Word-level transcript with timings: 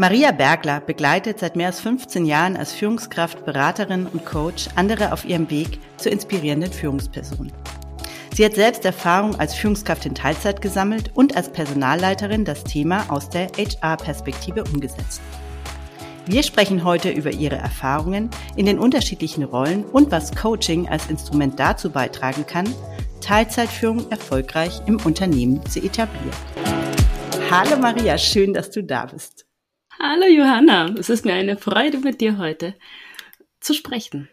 Maria 0.00 0.32
Bergler 0.32 0.80
begleitet 0.80 1.40
seit 1.40 1.56
mehr 1.56 1.66
als 1.66 1.80
15 1.80 2.24
Jahren 2.24 2.56
als 2.56 2.72
Führungskraft, 2.72 3.44
Beraterin 3.44 4.06
und 4.06 4.24
Coach 4.24 4.68
andere 4.74 5.12
auf 5.12 5.26
ihrem 5.26 5.50
Weg 5.50 5.78
zur 5.98 6.10
inspirierenden 6.10 6.72
Führungsperson. 6.72 7.52
Sie 8.34 8.42
hat 8.42 8.54
selbst 8.54 8.86
Erfahrung 8.86 9.38
als 9.38 9.54
Führungskraft 9.54 10.06
in 10.06 10.14
Teilzeit 10.14 10.62
gesammelt 10.62 11.10
und 11.12 11.36
als 11.36 11.52
Personalleiterin 11.52 12.46
das 12.46 12.64
Thema 12.64 13.04
aus 13.10 13.28
der 13.28 13.48
HR-Perspektive 13.48 14.64
umgesetzt. 14.64 15.20
Wir 16.24 16.44
sprechen 16.44 16.82
heute 16.82 17.10
über 17.10 17.32
ihre 17.32 17.56
Erfahrungen 17.56 18.30
in 18.56 18.64
den 18.64 18.78
unterschiedlichen 18.78 19.44
Rollen 19.44 19.84
und 19.84 20.10
was 20.10 20.34
Coaching 20.34 20.88
als 20.88 21.10
Instrument 21.10 21.60
dazu 21.60 21.90
beitragen 21.90 22.46
kann, 22.46 22.74
Teilzeitführung 23.20 24.10
erfolgreich 24.10 24.80
im 24.86 24.96
Unternehmen 25.04 25.62
zu 25.66 25.78
etablieren. 25.78 26.30
Hallo 27.50 27.76
Maria, 27.76 28.16
schön, 28.16 28.54
dass 28.54 28.70
du 28.70 28.82
da 28.82 29.04
bist. 29.04 29.49
Hallo 29.98 30.26
Johanna, 30.26 30.94
es 30.98 31.10
ist 31.10 31.24
mir 31.24 31.34
eine 31.34 31.56
Freude 31.56 31.98
mit 31.98 32.20
dir 32.20 32.38
heute 32.38 32.74
zu 33.60 33.74
sprechen. 33.74 34.28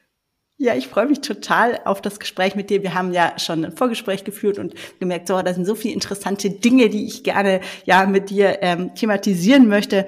Ja, 0.57 0.75
ich 0.75 0.87
freue 0.87 1.07
mich 1.07 1.21
total 1.21 1.79
auf 1.85 2.01
das 2.01 2.19
Gespräch 2.19 2.55
mit 2.55 2.69
dir. 2.69 2.83
Wir 2.83 2.93
haben 2.93 3.13
ja 3.13 3.37
schon 3.37 3.65
ein 3.65 3.75
Vorgespräch 3.75 4.23
geführt 4.23 4.59
und 4.59 4.73
gemerkt, 4.99 5.27
so, 5.27 5.39
da 5.41 5.53
sind 5.53 5.65
so 5.65 5.75
viele 5.75 5.93
interessante 5.93 6.49
Dinge, 6.49 6.89
die 6.89 7.05
ich 7.05 7.23
gerne 7.23 7.61
ja 7.85 8.05
mit 8.05 8.29
dir 8.29 8.59
ähm, 8.61 8.95
thematisieren 8.95 9.67
möchte. 9.67 10.05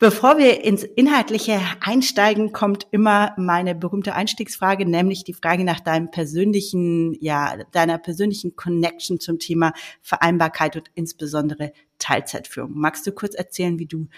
Bevor 0.00 0.38
wir 0.38 0.64
ins 0.64 0.82
Inhaltliche 0.82 1.60
einsteigen, 1.80 2.52
kommt 2.52 2.86
immer 2.90 3.34
meine 3.36 3.74
berühmte 3.74 4.14
Einstiegsfrage, 4.14 4.86
nämlich 4.86 5.24
die 5.24 5.34
Frage 5.34 5.62
nach 5.62 5.78
deinem 5.80 6.10
persönlichen, 6.10 7.12
ja, 7.20 7.58
deiner 7.72 7.98
persönlichen 7.98 8.56
Connection 8.56 9.20
zum 9.20 9.38
Thema 9.38 9.74
Vereinbarkeit 10.00 10.74
und 10.76 10.90
insbesondere 10.94 11.74
Teilzeitführung. 11.98 12.72
Magst 12.72 13.06
du 13.06 13.12
kurz 13.12 13.34
erzählen, 13.34 13.78
wie 13.78 13.84
du, 13.84 14.08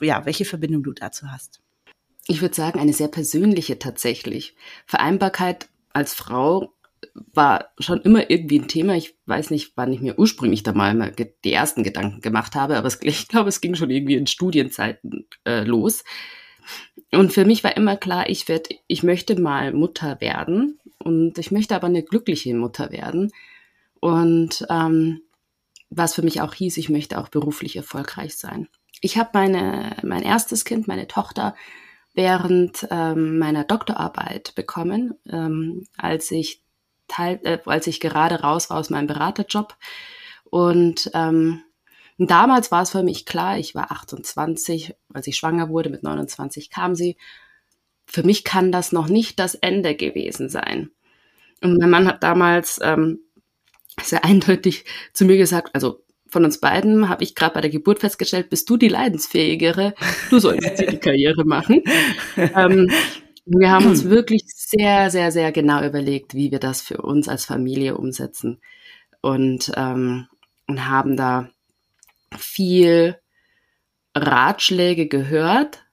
ja, 0.00 0.26
welche 0.26 0.44
Verbindung 0.44 0.82
du 0.82 0.92
dazu 0.92 1.30
hast? 1.30 1.60
Ich 2.26 2.42
würde 2.42 2.56
sagen, 2.56 2.80
eine 2.80 2.92
sehr 2.92 3.06
persönliche 3.06 3.78
tatsächlich. 3.78 4.56
Vereinbarkeit 4.86 5.68
als 5.92 6.14
Frau 6.14 6.72
war 7.32 7.70
schon 7.78 8.00
immer 8.02 8.30
irgendwie 8.30 8.58
ein 8.58 8.68
Thema. 8.68 8.94
Ich 8.94 9.16
weiß 9.26 9.50
nicht, 9.50 9.72
wann 9.76 9.92
ich 9.92 10.00
mir 10.00 10.18
ursprünglich 10.18 10.62
da 10.62 10.72
mal 10.72 11.12
die 11.44 11.52
ersten 11.52 11.82
Gedanken 11.82 12.20
gemacht 12.20 12.54
habe, 12.54 12.76
aber 12.76 12.86
es, 12.86 12.98
ich 13.02 13.28
glaube, 13.28 13.48
es 13.48 13.60
ging 13.60 13.74
schon 13.74 13.90
irgendwie 13.90 14.16
in 14.16 14.26
Studienzeiten 14.26 15.26
äh, 15.44 15.64
los. 15.64 16.04
Und 17.12 17.32
für 17.32 17.44
mich 17.44 17.64
war 17.64 17.76
immer 17.76 17.96
klar, 17.96 18.28
ich 18.28 18.48
werde, 18.48 18.70
ich 18.86 19.02
möchte 19.02 19.40
mal 19.40 19.72
Mutter 19.72 20.20
werden 20.20 20.78
und 20.98 21.38
ich 21.38 21.50
möchte 21.50 21.74
aber 21.74 21.86
eine 21.86 22.02
glückliche 22.02 22.54
Mutter 22.54 22.90
werden. 22.90 23.32
Und 24.00 24.66
ähm, 24.68 25.22
was 25.90 26.14
für 26.14 26.22
mich 26.22 26.40
auch 26.42 26.54
hieß, 26.54 26.76
ich 26.76 26.90
möchte 26.90 27.18
auch 27.18 27.28
beruflich 27.28 27.76
erfolgreich 27.76 28.36
sein. 28.36 28.68
Ich 29.00 29.16
habe 29.16 29.30
mein 30.02 30.22
erstes 30.22 30.64
Kind, 30.64 30.88
meine 30.88 31.06
Tochter, 31.06 31.54
während 32.14 32.86
ähm, 32.90 33.38
meiner 33.38 33.64
Doktorarbeit 33.64 34.54
bekommen, 34.56 35.14
ähm, 35.30 35.86
als 35.96 36.30
ich 36.32 36.62
teil, 37.08 37.40
äh, 37.44 37.58
als 37.64 37.86
ich 37.86 38.00
gerade 38.00 38.40
raus 38.40 38.70
war 38.70 38.78
aus 38.78 38.90
meinem 38.90 39.06
Beraterjob. 39.06 39.76
Und 40.44 41.10
ähm, 41.14 41.62
damals 42.18 42.70
war 42.70 42.82
es 42.82 42.90
für 42.90 43.02
mich 43.02 43.26
klar, 43.26 43.58
ich 43.58 43.74
war 43.74 43.90
28, 43.90 44.94
als 45.12 45.26
ich 45.26 45.36
schwanger 45.36 45.68
wurde, 45.68 45.90
mit 45.90 46.02
29 46.02 46.70
kam 46.70 46.94
sie. 46.94 47.16
Für 48.06 48.22
mich 48.22 48.44
kann 48.44 48.72
das 48.72 48.92
noch 48.92 49.08
nicht 49.08 49.38
das 49.38 49.54
Ende 49.54 49.94
gewesen 49.94 50.48
sein. 50.48 50.90
Und 51.62 51.78
mein 51.78 51.90
Mann 51.90 52.06
hat 52.06 52.22
damals 52.22 52.80
ähm, 52.82 53.20
sehr 54.02 54.24
eindeutig 54.24 54.84
zu 55.12 55.24
mir 55.24 55.36
gesagt, 55.36 55.74
also 55.74 56.04
von 56.28 56.44
uns 56.44 56.60
beiden 56.60 57.08
habe 57.08 57.24
ich 57.24 57.34
gerade 57.34 57.54
bei 57.54 57.60
der 57.62 57.70
Geburt 57.70 58.00
festgestellt, 58.00 58.50
bist 58.50 58.68
du 58.68 58.76
die 58.76 58.88
Leidensfähigere, 58.88 59.94
du 60.30 60.38
solltest 60.38 60.78
die 60.80 60.98
Karriere 60.98 61.44
machen. 61.44 61.82
ähm, 62.36 62.90
wir 63.48 63.70
haben 63.70 63.86
uns 63.86 64.04
wirklich 64.08 64.42
sehr, 64.46 65.10
sehr, 65.10 65.32
sehr 65.32 65.52
genau 65.52 65.82
überlegt, 65.84 66.34
wie 66.34 66.50
wir 66.50 66.58
das 66.58 66.80
für 66.80 67.02
uns 67.02 67.28
als 67.28 67.44
Familie 67.44 67.96
umsetzen 67.96 68.60
und, 69.20 69.72
ähm, 69.76 70.28
und 70.66 70.88
haben 70.88 71.16
da 71.16 71.48
viel 72.36 73.16
Ratschläge 74.14 75.06
gehört, 75.06 75.84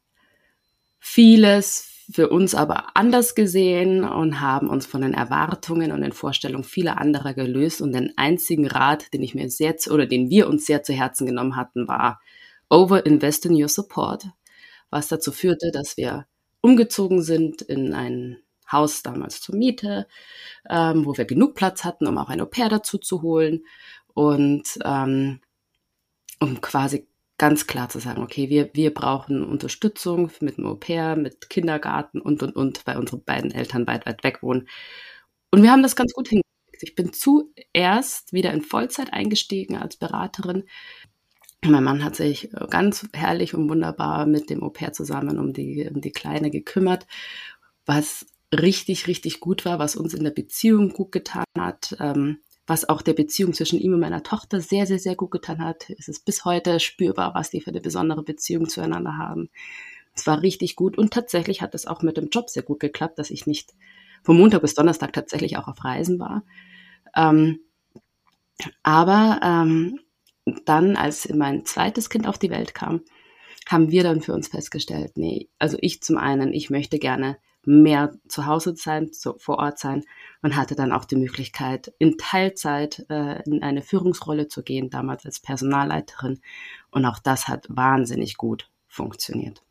vieles 0.99 1.91
für 2.11 2.29
uns 2.29 2.53
aber 2.53 2.95
anders 2.95 3.33
gesehen 3.33 4.03
und 4.03 4.39
haben 4.39 4.69
uns 4.69 4.85
von 4.85 5.01
den 5.01 5.13
Erwartungen 5.13 5.91
und 5.91 6.01
den 6.01 6.11
Vorstellungen 6.11 6.63
vieler 6.63 6.99
anderer 6.99 7.33
gelöst. 7.33 7.81
Und 7.81 7.93
den 7.93 8.13
einzigen 8.15 8.67
Rat, 8.67 9.11
den 9.13 9.23
ich 9.23 9.33
mir 9.33 9.49
sehr 9.49 9.75
oder 9.89 10.05
den 10.05 10.29
wir 10.29 10.47
uns 10.47 10.65
sehr 10.65 10.83
zu 10.83 10.93
Herzen 10.93 11.25
genommen 11.25 11.55
hatten, 11.55 11.87
war 11.87 12.19
over 12.69 13.05
invest 13.05 13.45
in 13.45 13.59
your 13.59 13.69
support, 13.69 14.27
was 14.91 15.07
dazu 15.07 15.31
führte, 15.31 15.71
dass 15.71 15.97
wir 15.97 16.27
umgezogen 16.65 17.21
sind 17.21 17.61
in 17.61 17.93
ein 17.93 18.37
Haus 18.71 19.03
damals 19.03 19.39
zur 19.39 19.55
Miete, 19.55 20.07
ähm, 20.67 21.05
wo 21.05 21.15
wir 21.15 21.25
genug 21.25 21.53
Platz 21.53 21.83
hatten, 21.83 22.07
um 22.07 22.17
auch 22.17 22.29
ein 22.29 22.41
Au-pair 22.41 22.69
dazu 22.69 22.97
zu 22.97 23.21
holen 23.21 23.65
und 24.15 24.79
ähm, 24.83 25.41
um 26.39 26.61
quasi 26.61 27.07
ganz 27.37 27.67
klar 27.67 27.89
zu 27.89 27.99
sagen, 27.99 28.23
okay, 28.23 28.49
wir, 28.49 28.71
wir 28.73 28.91
brauchen 28.91 29.43
Unterstützung 29.43 30.31
mit 30.39 30.57
dem 30.57 30.65
Au-pair, 30.65 31.15
mit 31.15 31.51
Kindergarten 31.51 32.19
und, 32.19 32.41
und, 32.41 32.55
und, 32.55 32.87
weil 32.87 32.97
unsere 32.97 33.17
beiden 33.17 33.51
Eltern 33.51 33.85
weit, 33.85 34.07
weit 34.07 34.23
weg 34.23 34.41
wohnen. 34.41 34.67
Und 35.51 35.61
wir 35.61 35.71
haben 35.71 35.83
das 35.83 35.95
ganz 35.95 36.13
gut 36.13 36.29
hingekriegt. 36.29 36.45
Ich 36.81 36.95
bin 36.95 37.13
zuerst 37.13 38.33
wieder 38.33 38.51
in 38.53 38.61
Vollzeit 38.61 39.13
eingestiegen 39.13 39.77
als 39.77 39.97
Beraterin, 39.97 40.63
mein 41.69 41.83
Mann 41.83 42.03
hat 42.03 42.15
sich 42.15 42.53
äh, 42.53 42.67
ganz 42.69 43.07
herrlich 43.13 43.53
und 43.53 43.69
wunderbar 43.69 44.25
mit 44.25 44.49
dem 44.49 44.63
Au-pair 44.63 44.93
zusammen 44.93 45.39
um 45.39 45.53
die, 45.53 45.89
um 45.93 46.01
die 46.01 46.11
Kleine 46.11 46.51
gekümmert, 46.51 47.07
was 47.85 48.25
richtig, 48.53 49.07
richtig 49.07 49.39
gut 49.39 49.65
war, 49.65 49.79
was 49.79 49.95
uns 49.95 50.13
in 50.13 50.23
der 50.23 50.31
Beziehung 50.31 50.89
gut 50.89 51.11
getan 51.11 51.45
hat, 51.57 51.95
ähm, 51.99 52.39
was 52.67 52.87
auch 52.89 53.01
der 53.01 53.13
Beziehung 53.13 53.53
zwischen 53.53 53.79
ihm 53.79 53.93
und 53.93 53.99
meiner 53.99 54.23
Tochter 54.23 54.59
sehr, 54.61 54.87
sehr, 54.87 54.99
sehr 54.99 55.15
gut 55.15 55.31
getan 55.31 55.63
hat. 55.63 55.89
Es 55.97 56.07
ist 56.07 56.25
bis 56.25 56.45
heute 56.45 56.79
spürbar, 56.79 57.35
was 57.35 57.49
die 57.49 57.61
für 57.61 57.69
eine 57.69 57.81
besondere 57.81 58.23
Beziehung 58.23 58.69
zueinander 58.69 59.17
haben. 59.17 59.49
Es 60.15 60.25
war 60.25 60.41
richtig 60.41 60.75
gut 60.75 60.97
und 60.97 61.13
tatsächlich 61.13 61.61
hat 61.61 61.75
es 61.75 61.85
auch 61.85 62.01
mit 62.01 62.17
dem 62.17 62.29
Job 62.29 62.49
sehr 62.49 62.63
gut 62.63 62.79
geklappt, 62.79 63.19
dass 63.19 63.29
ich 63.29 63.45
nicht 63.45 63.73
von 64.23 64.37
Montag 64.37 64.61
bis 64.61 64.73
Donnerstag 64.73 65.13
tatsächlich 65.13 65.57
auch 65.57 65.67
auf 65.67 65.83
Reisen 65.83 66.19
war. 66.19 66.43
Ähm, 67.15 67.59
aber 68.83 69.39
ähm, 69.43 69.99
dann, 70.65 70.95
als 70.95 71.27
mein 71.33 71.65
zweites 71.65 72.09
Kind 72.09 72.27
auf 72.27 72.37
die 72.37 72.49
Welt 72.49 72.73
kam, 72.73 73.01
haben 73.67 73.91
wir 73.91 74.03
dann 74.03 74.21
für 74.21 74.33
uns 74.33 74.47
festgestellt, 74.47 75.13
nee, 75.15 75.49
also 75.57 75.77
ich 75.81 76.01
zum 76.01 76.17
einen, 76.17 76.53
ich 76.53 76.69
möchte 76.69 76.99
gerne 76.99 77.37
mehr 77.65 78.13
zu 78.27 78.45
Hause 78.45 78.75
sein, 78.75 79.11
zu, 79.11 79.37
vor 79.39 79.57
Ort 79.57 79.79
sein 79.79 80.03
und 80.43 80.55
hatte 80.55 80.75
dann 80.75 80.91
auch 80.91 81.05
die 81.05 81.15
Möglichkeit, 81.15 81.91
in 81.97 82.17
Teilzeit 82.17 83.05
äh, 83.09 83.41
in 83.43 83.63
eine 83.63 83.81
Führungsrolle 83.81 84.47
zu 84.47 84.61
gehen, 84.61 84.91
damals 84.91 85.25
als 85.25 85.39
Personalleiterin. 85.39 86.39
Und 86.91 87.05
auch 87.05 87.17
das 87.17 87.47
hat 87.47 87.65
wahnsinnig 87.69 88.37
gut 88.37 88.69
funktioniert. 88.87 89.64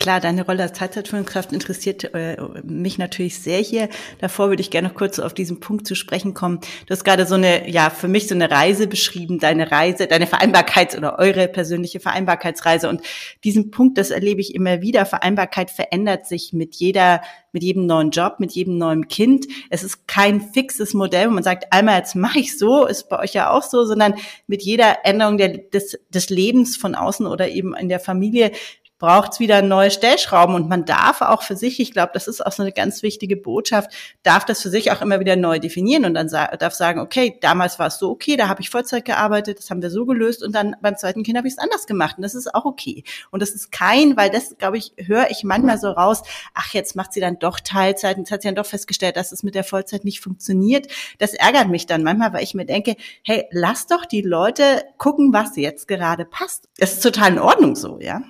Klar, 0.00 0.18
deine 0.18 0.46
Rolle 0.46 0.62
als 0.62 0.72
Teilzeitführungskraft 0.72 1.52
interessiert 1.52 2.14
äh, 2.14 2.38
mich 2.62 2.96
natürlich 2.96 3.38
sehr 3.38 3.58
hier. 3.58 3.90
Davor 4.18 4.48
würde 4.48 4.62
ich 4.62 4.70
gerne 4.70 4.88
noch 4.88 4.94
kurz 4.94 5.18
auf 5.18 5.34
diesen 5.34 5.60
Punkt 5.60 5.86
zu 5.86 5.94
sprechen 5.94 6.32
kommen. 6.32 6.60
Du 6.86 6.92
hast 6.92 7.04
gerade 7.04 7.26
so 7.26 7.34
eine, 7.34 7.70
ja, 7.70 7.90
für 7.90 8.08
mich 8.08 8.26
so 8.26 8.34
eine 8.34 8.50
Reise 8.50 8.86
beschrieben, 8.86 9.38
deine 9.38 9.70
Reise, 9.70 10.06
deine 10.06 10.24
Vereinbarkeits- 10.24 10.96
oder 10.96 11.18
eure 11.18 11.48
persönliche 11.48 12.00
Vereinbarkeitsreise. 12.00 12.88
Und 12.88 13.02
diesen 13.44 13.70
Punkt, 13.70 13.98
das 13.98 14.10
erlebe 14.10 14.40
ich 14.40 14.54
immer 14.54 14.80
wieder. 14.80 15.04
Vereinbarkeit 15.04 15.70
verändert 15.70 16.26
sich 16.26 16.54
mit 16.54 16.76
jeder, 16.76 17.20
mit 17.52 17.62
jedem 17.62 17.84
neuen 17.84 18.10
Job, 18.10 18.36
mit 18.40 18.52
jedem 18.52 18.78
neuen 18.78 19.06
Kind. 19.08 19.48
Es 19.68 19.82
ist 19.82 20.08
kein 20.08 20.40
fixes 20.40 20.94
Modell, 20.94 21.28
wo 21.28 21.32
man 21.34 21.42
sagt, 21.42 21.74
einmal 21.74 21.98
jetzt 21.98 22.16
mache 22.16 22.38
ich 22.38 22.56
so, 22.56 22.86
ist 22.86 23.10
bei 23.10 23.18
euch 23.18 23.34
ja 23.34 23.50
auch 23.50 23.64
so, 23.64 23.84
sondern 23.84 24.14
mit 24.46 24.62
jeder 24.62 25.04
Änderung 25.04 25.36
der, 25.36 25.58
des, 25.58 25.98
des 26.08 26.30
Lebens 26.30 26.78
von 26.78 26.94
außen 26.94 27.26
oder 27.26 27.50
eben 27.50 27.76
in 27.76 27.90
der 27.90 28.00
Familie 28.00 28.52
braucht 29.00 29.32
es 29.32 29.40
wieder 29.40 29.62
neue 29.62 29.90
Stellschrauben 29.90 30.54
und 30.54 30.68
man 30.68 30.84
darf 30.84 31.22
auch 31.22 31.42
für 31.42 31.56
sich, 31.56 31.80
ich 31.80 31.90
glaube, 31.90 32.12
das 32.14 32.28
ist 32.28 32.44
auch 32.44 32.52
so 32.52 32.62
eine 32.62 32.70
ganz 32.70 33.02
wichtige 33.02 33.36
Botschaft, 33.36 33.90
darf 34.22 34.44
das 34.44 34.60
für 34.60 34.68
sich 34.68 34.92
auch 34.92 35.00
immer 35.00 35.18
wieder 35.18 35.34
neu 35.36 35.58
definieren 35.58 36.04
und 36.04 36.14
dann 36.14 36.28
sa 36.28 36.46
darf 36.56 36.74
sagen, 36.74 37.00
okay, 37.00 37.38
damals 37.40 37.78
war 37.78 37.88
es 37.88 37.98
so 37.98 38.10
okay, 38.10 38.36
da 38.36 38.48
habe 38.48 38.60
ich 38.60 38.70
Vollzeit 38.70 39.06
gearbeitet, 39.06 39.58
das 39.58 39.70
haben 39.70 39.82
wir 39.82 39.90
so 39.90 40.04
gelöst 40.04 40.44
und 40.44 40.54
dann 40.54 40.76
beim 40.82 40.96
zweiten 40.96 41.22
Kind 41.22 41.38
habe 41.38 41.48
ich 41.48 41.54
es 41.54 41.58
anders 41.58 41.86
gemacht 41.86 42.18
und 42.18 42.22
das 42.22 42.34
ist 42.34 42.54
auch 42.54 42.66
okay. 42.66 43.02
Und 43.30 43.40
das 43.40 43.50
ist 43.50 43.72
kein, 43.72 44.18
weil 44.18 44.28
das, 44.28 44.56
glaube 44.58 44.76
ich, 44.76 44.92
höre 44.98 45.30
ich 45.30 45.44
manchmal 45.44 45.78
so 45.78 45.90
raus, 45.90 46.22
ach, 46.52 46.74
jetzt 46.74 46.94
macht 46.94 47.14
sie 47.14 47.20
dann 47.20 47.38
doch 47.38 47.58
Teilzeit 47.58 48.18
und 48.18 48.24
jetzt 48.24 48.32
hat 48.32 48.42
sie 48.42 48.48
dann 48.48 48.54
doch 48.54 48.66
festgestellt, 48.66 49.16
dass 49.16 49.32
es 49.32 49.42
mit 49.42 49.54
der 49.54 49.64
Vollzeit 49.64 50.04
nicht 50.04 50.20
funktioniert. 50.20 50.88
Das 51.18 51.32
ärgert 51.32 51.68
mich 51.68 51.86
dann 51.86 52.02
manchmal, 52.02 52.34
weil 52.34 52.44
ich 52.44 52.52
mir 52.52 52.66
denke, 52.66 52.96
hey, 53.24 53.46
lass 53.50 53.86
doch 53.86 54.04
die 54.04 54.20
Leute 54.20 54.84
gucken, 54.98 55.32
was 55.32 55.56
jetzt 55.56 55.88
gerade 55.88 56.26
passt. 56.26 56.68
Das 56.76 56.92
ist 56.92 57.02
total 57.02 57.32
in 57.32 57.38
Ordnung 57.38 57.76
so, 57.76 57.98
ja. 57.98 58.20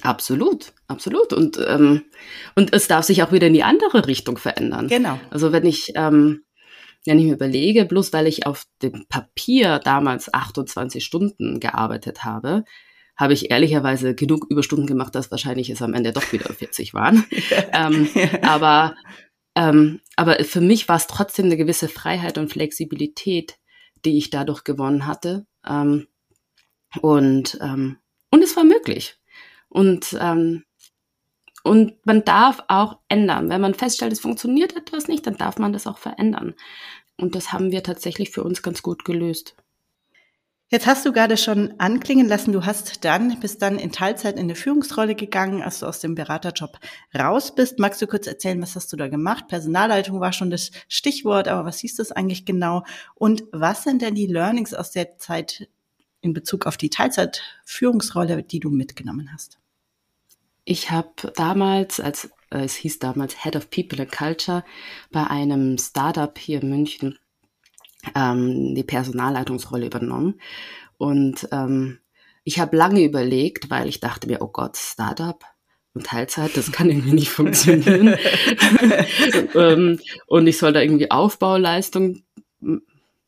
Absolut, 0.00 0.72
absolut. 0.88 1.32
Und, 1.32 1.58
ähm, 1.66 2.04
und 2.54 2.72
es 2.72 2.88
darf 2.88 3.04
sich 3.04 3.22
auch 3.22 3.32
wieder 3.32 3.48
in 3.48 3.52
die 3.52 3.62
andere 3.62 4.06
Richtung 4.06 4.38
verändern. 4.38 4.88
Genau. 4.88 5.20
Also 5.30 5.52
wenn 5.52 5.66
ich, 5.66 5.92
ähm, 5.96 6.44
wenn 7.04 7.18
ich 7.18 7.26
mir 7.26 7.34
überlege, 7.34 7.84
bloß 7.84 8.12
weil 8.12 8.26
ich 8.26 8.46
auf 8.46 8.64
dem 8.80 9.06
Papier 9.08 9.80
damals 9.80 10.32
28 10.32 11.04
Stunden 11.04 11.60
gearbeitet 11.60 12.24
habe, 12.24 12.64
habe 13.16 13.34
ich 13.34 13.50
ehrlicherweise 13.50 14.14
genug 14.14 14.46
Überstunden 14.48 14.86
gemacht, 14.86 15.14
dass 15.14 15.30
wahrscheinlich 15.30 15.68
es 15.68 15.82
am 15.82 15.94
Ende 15.94 16.12
doch 16.12 16.32
wieder 16.32 16.52
40 16.52 16.94
waren. 16.94 17.24
ähm, 17.72 18.08
aber, 18.42 18.96
ähm, 19.54 20.00
aber 20.16 20.42
für 20.44 20.62
mich 20.62 20.88
war 20.88 20.96
es 20.96 21.06
trotzdem 21.06 21.46
eine 21.46 21.58
gewisse 21.58 21.88
Freiheit 21.88 22.38
und 22.38 22.50
Flexibilität, 22.50 23.58
die 24.04 24.16
ich 24.16 24.30
dadurch 24.30 24.64
gewonnen 24.64 25.06
hatte. 25.06 25.46
Ähm, 25.68 26.06
und, 27.00 27.58
ähm, 27.60 27.98
und 28.30 28.42
es 28.42 28.56
war 28.56 28.64
möglich. 28.64 29.18
Und, 29.72 30.16
ähm, 30.20 30.64
und 31.64 31.94
man 32.04 32.24
darf 32.24 32.62
auch 32.68 32.98
ändern. 33.08 33.48
Wenn 33.48 33.60
man 33.62 33.72
feststellt, 33.72 34.12
es 34.12 34.20
funktioniert 34.20 34.76
etwas 34.76 35.08
nicht, 35.08 35.26
dann 35.26 35.38
darf 35.38 35.58
man 35.58 35.72
das 35.72 35.86
auch 35.86 35.96
verändern. 35.96 36.54
Und 37.16 37.34
das 37.34 37.52
haben 37.52 37.72
wir 37.72 37.82
tatsächlich 37.82 38.30
für 38.30 38.42
uns 38.42 38.62
ganz 38.62 38.82
gut 38.82 39.04
gelöst. 39.06 39.56
Jetzt 40.68 40.86
hast 40.86 41.04
du 41.06 41.12
gerade 41.12 41.36
schon 41.36 41.74
anklingen 41.78 42.28
lassen, 42.28 42.52
du 42.52 42.64
hast 42.64 43.04
dann, 43.04 43.38
bist 43.40 43.60
dann 43.60 43.78
in 43.78 43.92
Teilzeit 43.92 44.36
in 44.36 44.44
eine 44.44 44.54
Führungsrolle 44.54 45.14
gegangen, 45.14 45.62
als 45.62 45.80
du 45.80 45.86
aus 45.86 46.00
dem 46.00 46.14
Beraterjob 46.14 46.78
raus 47.14 47.54
bist. 47.54 47.78
Magst 47.78 48.00
du 48.00 48.06
kurz 48.06 48.26
erzählen, 48.26 48.60
was 48.60 48.74
hast 48.74 48.92
du 48.92 48.96
da 48.96 49.08
gemacht? 49.08 49.48
Personalleitung 49.48 50.20
war 50.20 50.32
schon 50.32 50.50
das 50.50 50.70
Stichwort, 50.88 51.48
aber 51.48 51.66
was 51.66 51.78
hieß 51.80 51.96
das 51.96 52.12
eigentlich 52.12 52.44
genau? 52.44 52.84
Und 53.14 53.44
was 53.52 53.84
sind 53.84 54.02
denn 54.02 54.14
die 54.14 54.26
Learnings 54.26 54.72
aus 54.74 54.90
der 54.90 55.18
Zeit 55.18 55.68
in 56.22 56.32
Bezug 56.32 56.66
auf 56.66 56.78
die 56.78 56.90
Teilzeitführungsrolle, 56.90 58.42
die 58.42 58.60
du 58.60 58.70
mitgenommen 58.70 59.30
hast? 59.32 59.58
Ich 60.64 60.90
habe 60.90 61.32
damals, 61.36 62.00
als 62.00 62.30
äh, 62.50 62.64
es 62.64 62.76
hieß 62.76 62.98
damals 62.98 63.42
Head 63.42 63.56
of 63.56 63.70
People 63.70 64.00
and 64.00 64.12
Culture, 64.12 64.64
bei 65.10 65.26
einem 65.26 65.78
Startup 65.78 66.36
hier 66.38 66.62
in 66.62 66.70
München 66.70 67.18
ähm, 68.14 68.74
die 68.74 68.84
Personalleitungsrolle 68.84 69.86
übernommen. 69.86 70.40
Und 70.98 71.48
ähm, 71.52 71.98
ich 72.44 72.58
habe 72.58 72.76
lange 72.76 73.04
überlegt, 73.04 73.70
weil 73.70 73.88
ich 73.88 74.00
dachte 74.00 74.28
mir, 74.28 74.42
oh 74.42 74.48
Gott, 74.48 74.76
Startup 74.76 75.42
und 75.94 76.06
Teilzeit, 76.06 76.56
das 76.56 76.72
kann 76.72 76.90
irgendwie 76.90 77.12
nicht 77.12 77.30
funktionieren. 77.30 78.16
ähm, 79.54 80.00
und 80.26 80.46
ich 80.46 80.58
soll 80.58 80.72
da 80.72 80.80
irgendwie 80.80 81.10
Aufbauleistung 81.10 82.22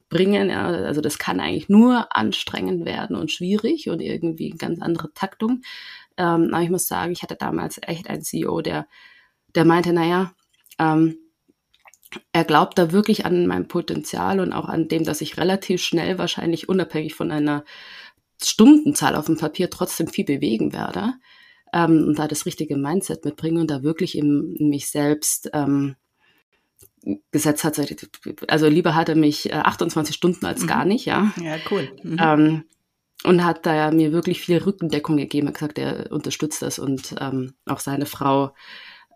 bringen. 0.08 0.50
Ja, 0.50 0.66
also 0.66 1.00
das 1.00 1.18
kann 1.18 1.40
eigentlich 1.40 1.68
nur 1.68 2.16
anstrengend 2.16 2.84
werden 2.84 3.16
und 3.16 3.30
schwierig 3.30 3.88
und 3.90 4.00
irgendwie 4.00 4.50
ganz 4.50 4.80
andere 4.80 5.12
Taktung. 5.12 5.62
Ähm, 6.16 6.50
aber 6.52 6.62
ich 6.62 6.70
muss 6.70 6.86
sagen, 6.86 7.12
ich 7.12 7.22
hatte 7.22 7.36
damals 7.36 7.80
echt 7.82 8.08
einen 8.08 8.22
CEO, 8.22 8.60
der, 8.60 8.86
der 9.54 9.64
meinte, 9.64 9.92
naja, 9.92 10.32
ähm, 10.78 11.16
er 12.32 12.44
glaubt 12.44 12.78
da 12.78 12.92
wirklich 12.92 13.26
an 13.26 13.46
mein 13.46 13.66
Potenzial 13.66 14.40
und 14.40 14.52
auch 14.52 14.68
an 14.68 14.88
dem, 14.88 15.04
dass 15.04 15.20
ich 15.20 15.36
relativ 15.36 15.82
schnell 15.82 16.18
wahrscheinlich 16.18 16.68
unabhängig 16.68 17.14
von 17.14 17.32
einer 17.32 17.64
Stundenzahl 18.42 19.16
auf 19.16 19.26
dem 19.26 19.36
Papier 19.36 19.70
trotzdem 19.70 20.06
viel 20.06 20.24
bewegen 20.24 20.72
werde 20.72 21.14
ähm, 21.72 22.04
und 22.08 22.18
da 22.18 22.28
das 22.28 22.46
richtige 22.46 22.76
Mindset 22.76 23.24
mitbringe 23.24 23.60
und 23.60 23.70
da 23.70 23.82
wirklich 23.82 24.16
in, 24.16 24.54
in 24.58 24.68
mich 24.68 24.88
selbst 24.88 25.50
ähm, 25.52 25.96
gesetzt 27.30 27.64
hat. 27.64 27.80
Also 28.48 28.68
lieber 28.68 28.94
hatte 28.94 29.14
mich 29.14 29.50
äh, 29.50 29.54
28 29.54 30.14
Stunden 30.14 30.46
als 30.46 30.62
mhm. 30.62 30.66
gar 30.66 30.84
nicht, 30.84 31.04
ja. 31.04 31.32
Ja, 31.42 31.56
cool. 31.70 31.90
Mhm. 32.02 32.16
Ähm, 32.20 32.64
und 33.24 33.44
hat 33.44 33.66
da 33.66 33.90
mir 33.90 34.12
wirklich 34.12 34.40
viel 34.40 34.58
Rückendeckung 34.58 35.16
gegeben. 35.16 35.46
Er 35.46 35.50
hat 35.50 35.54
gesagt, 35.54 35.78
er 35.78 36.12
unterstützt 36.12 36.62
das 36.62 36.78
und 36.78 37.14
ähm, 37.20 37.54
auch 37.66 37.80
seine 37.80 38.06
Frau 38.06 38.54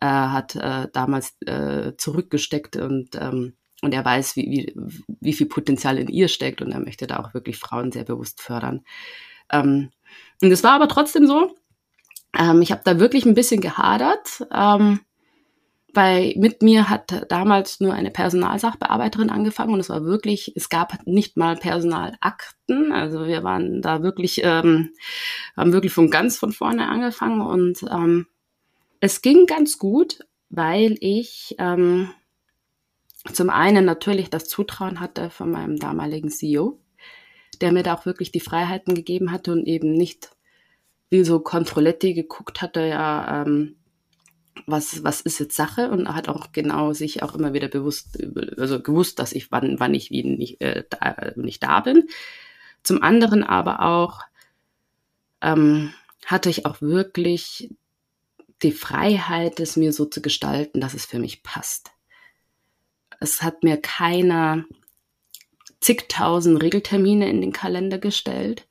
äh, 0.01 0.07
hat 0.07 0.57
äh, 0.57 0.89
damals 0.93 1.37
äh, 1.47 1.93
zurückgesteckt 1.97 2.77
und, 2.77 3.15
ähm, 3.17 3.55
und 3.83 3.95
er 3.95 4.05
weiß, 4.05 4.37
wie, 4.37 4.73
wie, 4.75 5.05
wie 5.21 5.33
viel 5.33 5.47
Potenzial 5.47 5.99
in 5.99 6.09
ihr 6.09 6.29
steckt 6.29 6.63
und 6.63 6.73
er 6.73 6.81
möchte 6.81 7.07
da 7.07 7.19
auch 7.19 7.35
wirklich 7.35 7.59
Frauen 7.59 7.93
sehr 7.93 8.05
bewusst 8.05 8.41
fördern. 8.41 8.85
Ähm, 9.53 9.91
und 10.43 10.51
es 10.51 10.65
war 10.65 10.73
aber 10.73 10.89
trotzdem 10.89 11.27
so, 11.27 11.55
ähm, 12.37 12.63
ich 12.63 12.73
habe 12.73 12.83
da 12.85 12.99
wirklich 12.99 13.27
ein 13.27 13.35
bisschen 13.35 13.61
gehadert. 13.61 14.47
Ähm, 14.53 15.01
weil 15.95 16.35
mit 16.37 16.63
mir 16.63 16.91
hat 16.91 17.27
damals 17.31 17.81
nur 17.81 17.95
eine 17.95 18.11
Personalsachbearbeiterin 18.11 19.31
angefangen 19.31 19.73
und 19.73 19.81
es 19.81 19.89
war 19.89 20.05
wirklich, 20.05 20.53
es 20.55 20.69
gab 20.69 21.07
nicht 21.07 21.37
mal 21.37 21.57
Personalakten. 21.57 22.93
Also 22.93 23.27
wir 23.27 23.43
waren 23.43 23.81
da 23.81 24.03
wirklich, 24.03 24.43
ähm, 24.45 24.91
haben 25.57 25.73
wirklich 25.73 25.93
von 25.93 26.11
ganz 26.11 26.37
von 26.37 26.53
vorne 26.53 26.89
angefangen 26.89 27.41
und 27.41 27.83
ähm, 27.91 28.27
es 29.01 29.23
ging 29.23 29.47
ganz 29.47 29.79
gut, 29.79 30.21
weil 30.51 30.97
ich 31.01 31.55
ähm, 31.59 32.11
zum 33.33 33.51
einen 33.51 33.85
natürlich 33.85 34.31
das 34.31 34.49
Zutrauen 34.49 35.01
hatte 35.01 35.31
von 35.31 35.51
meinem 35.51 35.79
damaligen 35.79 36.31
CEO, 36.31 36.79
der 37.61 37.73
mir 37.73 37.83
da 37.83 37.95
auch 37.95 38.07
wirklich 38.07 38.31
die 38.31 38.41
Freiheiten 38.41 38.95
gegeben 38.95 39.33
hatte 39.33 39.53
und 39.53 39.67
eben 39.67 39.93
nicht 39.93 40.31
wie 41.11 41.25
so 41.25 41.41
Controletti 41.41 42.13
geguckt 42.13 42.61
hatte, 42.61 42.81
ja, 42.81 43.43
ähm, 43.43 43.78
was, 44.67 45.05
was 45.05 45.21
ist 45.21 45.39
jetzt 45.39 45.57
Sache 45.57 45.91
und 45.91 46.15
hat 46.15 46.29
auch 46.29 46.53
genau 46.53 46.93
sich 46.93 47.23
auch 47.23 47.35
immer 47.35 47.53
wieder 47.53 47.69
bewusst, 47.69 48.19
also 48.57 48.81
gewusst, 48.81 49.19
dass 49.19 49.33
ich 49.33 49.51
wann, 49.51 49.79
wann 49.81 49.95
ich 49.95 50.11
nicht, 50.11 50.61
äh, 50.61 50.85
da, 50.91 51.33
nicht 51.37 51.63
da 51.63 51.81
bin. 51.81 52.09
Zum 52.83 53.03
anderen 53.03 53.45
aber 53.45 53.83
auch 53.83 54.23
ähm, 55.41 55.93
hatte 56.27 56.51
ich 56.51 56.67
auch 56.67 56.81
wirklich 56.81 57.71
die 58.63 58.73
Freiheit, 58.73 59.61
es 59.61 59.77
mir 59.77 59.93
so 59.93 60.05
zu 60.05 60.21
gestalten, 60.21 60.81
dass 60.81 60.95
es 60.95 61.07
für 61.07 61.19
mich 61.19 61.43
passt. 61.43 61.91
Es 63.21 63.43
hat 63.43 63.63
mir 63.63 63.77
keiner 63.77 64.65
zigtausend 65.81 66.63
Regeltermine 66.63 67.29
in 67.29 67.41
den 67.41 67.53
Kalender 67.53 67.99
gestellt. 67.99 68.67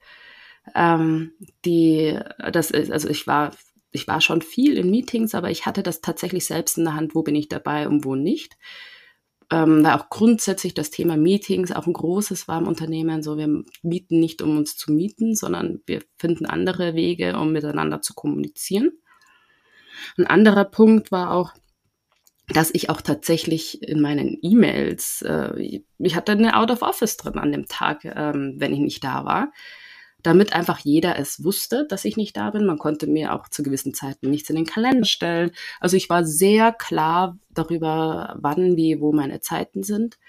Ähm, 0.75 1.31
die, 1.65 2.19
das 2.51 2.71
ist, 2.71 2.91
also 2.91 3.07
ich 3.07 3.27
war, 3.27 3.55
ich 3.91 4.07
war 4.07 4.21
schon 4.21 4.41
viel 4.41 4.77
in 4.77 4.91
Meetings, 4.91 5.33
aber 5.35 5.49
ich 5.49 5.65
hatte 5.65 5.83
das 5.83 6.01
tatsächlich 6.01 6.45
selbst 6.45 6.77
in 6.77 6.85
der 6.85 6.95
Hand, 6.95 7.15
wo 7.15 7.23
bin 7.23 7.35
ich 7.35 7.49
dabei 7.49 7.87
und 7.87 8.05
wo 8.05 8.15
nicht. 8.15 8.57
Ähm, 9.49 9.83
weil 9.83 9.93
auch 9.93 10.09
grundsätzlich 10.09 10.73
das 10.73 10.91
Thema 10.91 11.15
Meetings 11.15 11.71
auch 11.71 11.87
ein 11.87 11.93
großes 11.93 12.49
war 12.49 12.59
im 12.59 12.67
Unternehmen. 12.67 13.23
So, 13.23 13.37
wir 13.37 13.63
mieten 13.81 14.19
nicht, 14.19 14.41
um 14.41 14.57
uns 14.57 14.75
zu 14.75 14.91
mieten, 14.91 15.35
sondern 15.35 15.81
wir 15.85 16.01
finden 16.17 16.45
andere 16.45 16.95
Wege, 16.95 17.37
um 17.37 17.53
miteinander 17.53 18.01
zu 18.01 18.13
kommunizieren. 18.13 18.91
Ein 20.17 20.27
anderer 20.27 20.65
Punkt 20.65 21.11
war 21.11 21.31
auch, 21.31 21.53
dass 22.49 22.71
ich 22.73 22.89
auch 22.89 23.01
tatsächlich 23.01 23.81
in 23.81 24.01
meinen 24.01 24.37
E-Mails, 24.41 25.21
äh, 25.21 25.81
ich 25.97 26.15
hatte 26.15 26.33
eine 26.33 26.57
Out 26.57 26.71
of 26.71 26.81
Office 26.81 27.17
drin 27.17 27.37
an 27.37 27.51
dem 27.51 27.67
Tag, 27.67 28.03
ähm, 28.05 28.55
wenn 28.57 28.73
ich 28.73 28.79
nicht 28.79 29.03
da 29.03 29.25
war, 29.25 29.51
damit 30.27 30.51
einfach 30.51 30.79
jeder 30.79 31.17
es 31.17 31.43
wusste, 31.43 31.85
dass 31.87 32.03
ich 32.03 32.17
nicht 32.17 32.35
da 32.35 32.49
bin. 32.49 32.65
Man 32.65 32.77
konnte 32.77 33.07
mir 33.07 33.33
auch 33.33 33.47
zu 33.47 33.63
gewissen 33.63 33.93
Zeiten 33.93 34.29
nichts 34.29 34.49
in 34.49 34.57
den 34.57 34.65
Kalender 34.65 35.05
stellen. 35.05 35.51
Also 35.79 35.95
ich 35.95 36.09
war 36.09 36.25
sehr 36.25 36.73
klar 36.73 37.37
darüber, 37.49 38.35
wann, 38.39 38.75
wie, 38.75 38.99
wo 38.99 39.13
meine 39.13 39.39
Zeiten 39.39 39.83
sind. 39.83 40.19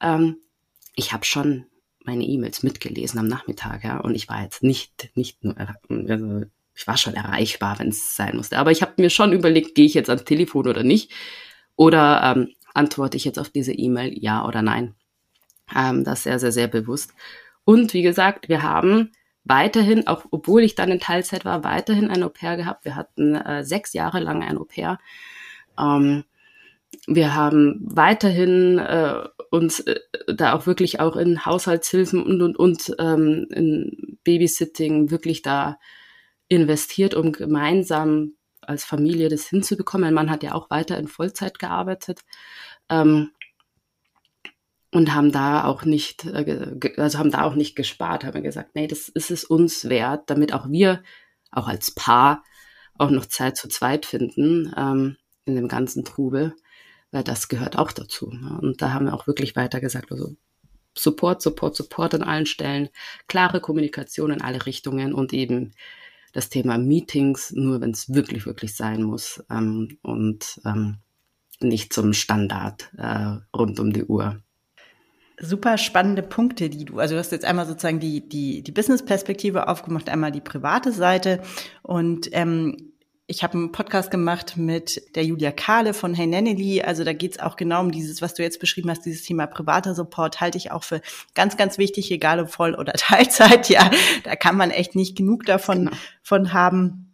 Ähm, 0.00 0.38
ich 0.96 1.12
habe 1.12 1.24
schon 1.24 1.66
meine 2.04 2.24
E-Mails 2.24 2.64
mitgelesen 2.64 3.20
am 3.20 3.28
Nachmittag, 3.28 3.84
ja, 3.84 3.98
und 4.00 4.16
ich 4.16 4.28
war 4.28 4.42
jetzt 4.42 4.62
nicht, 4.62 5.10
nicht 5.14 5.44
nur, 5.44 5.54
also 6.08 6.42
ich 6.74 6.86
war 6.86 6.96
schon 6.96 7.14
erreichbar, 7.14 7.78
wenn 7.78 7.88
es 7.88 8.16
sein 8.16 8.36
musste. 8.36 8.58
Aber 8.58 8.72
ich 8.72 8.82
habe 8.82 8.94
mir 8.96 9.10
schon 9.10 9.32
überlegt, 9.32 9.76
gehe 9.76 9.86
ich 9.86 9.94
jetzt 9.94 10.10
ans 10.10 10.24
Telefon 10.24 10.66
oder 10.66 10.82
nicht? 10.82 11.12
Oder 11.76 12.34
ähm, 12.36 12.54
antworte 12.74 13.16
ich 13.16 13.24
jetzt 13.24 13.38
auf 13.38 13.50
diese 13.50 13.72
E-Mail 13.72 14.12
ja 14.20 14.44
oder 14.44 14.62
nein? 14.62 14.96
Ähm, 15.76 16.02
das 16.02 16.24
sehr, 16.24 16.40
sehr, 16.40 16.52
sehr 16.52 16.68
bewusst. 16.68 17.12
Und 17.64 17.94
wie 17.94 18.02
gesagt, 18.02 18.48
wir 18.48 18.62
haben 18.62 19.12
weiterhin, 19.48 20.06
auch 20.06 20.24
obwohl 20.30 20.62
ich 20.62 20.74
dann 20.74 20.90
in 20.90 21.00
Teilzeit 21.00 21.44
war, 21.44 21.64
weiterhin 21.64 22.10
ein 22.10 22.22
Au-pair 22.22 22.56
gehabt. 22.56 22.84
Wir 22.84 22.94
hatten 22.94 23.34
äh, 23.34 23.64
sechs 23.64 23.92
Jahre 23.92 24.20
lang 24.20 24.42
ein 24.42 24.58
Au-pair. 24.58 24.98
Ähm, 25.78 26.24
wir 27.06 27.34
haben 27.34 27.80
weiterhin 27.80 28.78
äh, 28.78 29.24
uns 29.50 29.80
äh, 29.80 29.98
da 30.34 30.54
auch 30.54 30.66
wirklich 30.66 31.00
auch 31.00 31.16
in 31.16 31.44
Haushaltshilfen 31.44 32.22
und 32.22 32.42
und 32.42 32.58
und 32.58 32.96
ähm, 32.98 33.46
in 33.50 34.18
Babysitting 34.24 35.10
wirklich 35.10 35.42
da 35.42 35.78
investiert, 36.48 37.14
um 37.14 37.32
gemeinsam 37.32 38.34
als 38.60 38.84
Familie 38.84 39.28
das 39.28 39.48
hinzubekommen. 39.48 40.06
Mein 40.06 40.14
Mann 40.14 40.30
hat 40.30 40.42
ja 40.42 40.54
auch 40.54 40.70
weiter 40.70 40.98
in 40.98 41.08
Vollzeit 41.08 41.58
gearbeitet. 41.58 42.20
Ähm, 42.90 43.30
und 44.92 45.14
haben 45.14 45.32
da 45.32 45.64
auch 45.64 45.84
nicht, 45.84 46.24
äh, 46.24 46.78
also 46.96 47.18
haben 47.18 47.30
da 47.30 47.42
auch 47.42 47.54
nicht 47.54 47.76
gespart, 47.76 48.24
haben 48.24 48.42
gesagt, 48.42 48.74
nee, 48.74 48.86
das 48.86 49.08
ist 49.08 49.30
es 49.30 49.44
uns 49.44 49.88
wert, 49.88 50.30
damit 50.30 50.52
auch 50.52 50.70
wir, 50.70 51.02
auch 51.50 51.68
als 51.68 51.90
Paar, 51.90 52.42
auch 52.94 53.10
noch 53.10 53.26
Zeit 53.26 53.56
zu 53.56 53.68
zweit 53.68 54.06
finden 54.06 54.72
ähm, 54.76 55.16
in 55.44 55.54
dem 55.54 55.68
ganzen 55.68 56.04
Trubel, 56.04 56.54
weil 57.10 57.24
das 57.24 57.48
gehört 57.48 57.78
auch 57.78 57.92
dazu. 57.92 58.30
Ne? 58.30 58.58
Und 58.60 58.82
da 58.82 58.92
haben 58.92 59.06
wir 59.06 59.14
auch 59.14 59.26
wirklich 59.26 59.56
weiter 59.56 59.80
gesagt, 59.80 60.10
also 60.10 60.34
Support, 60.96 61.42
Support, 61.42 61.76
Support 61.76 62.14
an 62.14 62.22
allen 62.22 62.46
Stellen, 62.46 62.88
klare 63.28 63.60
Kommunikation 63.60 64.32
in 64.32 64.42
alle 64.42 64.66
Richtungen 64.66 65.14
und 65.14 65.32
eben 65.32 65.72
das 66.32 66.48
Thema 66.48 66.76
Meetings 66.76 67.52
nur, 67.52 67.80
wenn 67.80 67.92
es 67.92 68.12
wirklich, 68.12 68.46
wirklich 68.46 68.74
sein 68.74 69.02
muss 69.02 69.42
ähm, 69.50 69.98
und 70.02 70.60
ähm, 70.64 70.98
nicht 71.60 71.92
zum 71.92 72.12
Standard 72.12 72.90
äh, 72.96 73.36
rund 73.56 73.80
um 73.80 73.92
die 73.92 74.04
Uhr. 74.04 74.42
Super 75.40 75.78
spannende 75.78 76.22
Punkte, 76.22 76.68
die 76.68 76.84
du, 76.84 76.98
also 76.98 77.14
du 77.14 77.18
hast 77.18 77.32
jetzt 77.32 77.44
einmal 77.44 77.66
sozusagen 77.66 78.00
die, 78.00 78.28
die, 78.28 78.62
die 78.62 78.72
Business-Perspektive 78.72 79.68
aufgemacht, 79.68 80.08
einmal 80.08 80.32
die 80.32 80.40
private 80.40 80.92
Seite 80.92 81.40
und 81.82 82.28
ähm, 82.32 82.92
ich 83.30 83.42
habe 83.42 83.58
einen 83.58 83.72
Podcast 83.72 84.10
gemacht 84.10 84.56
mit 84.56 85.14
der 85.14 85.22
Julia 85.22 85.52
Kahle 85.52 85.92
von 85.92 86.14
Hey 86.14 86.26
Nenneli. 86.26 86.80
Also 86.80 87.04
da 87.04 87.12
geht's 87.12 87.38
auch 87.38 87.56
genau 87.56 87.80
um 87.82 87.92
dieses, 87.92 88.22
was 88.22 88.32
du 88.32 88.42
jetzt 88.42 88.58
beschrieben 88.58 88.88
hast, 88.88 89.04
dieses 89.04 89.22
Thema 89.22 89.46
privater 89.46 89.94
Support 89.94 90.40
halte 90.40 90.56
ich 90.56 90.72
auch 90.72 90.82
für 90.82 91.02
ganz, 91.34 91.58
ganz 91.58 91.76
wichtig, 91.76 92.10
egal 92.10 92.40
ob 92.40 92.48
Voll- 92.48 92.74
oder 92.74 92.92
Teilzeit. 92.96 93.68
Ja, 93.68 93.90
da 94.24 94.34
kann 94.34 94.56
man 94.56 94.70
echt 94.70 94.96
nicht 94.96 95.14
genug 95.14 95.44
davon 95.44 95.84
genau. 95.84 95.96
von 96.22 96.54
haben. 96.54 97.07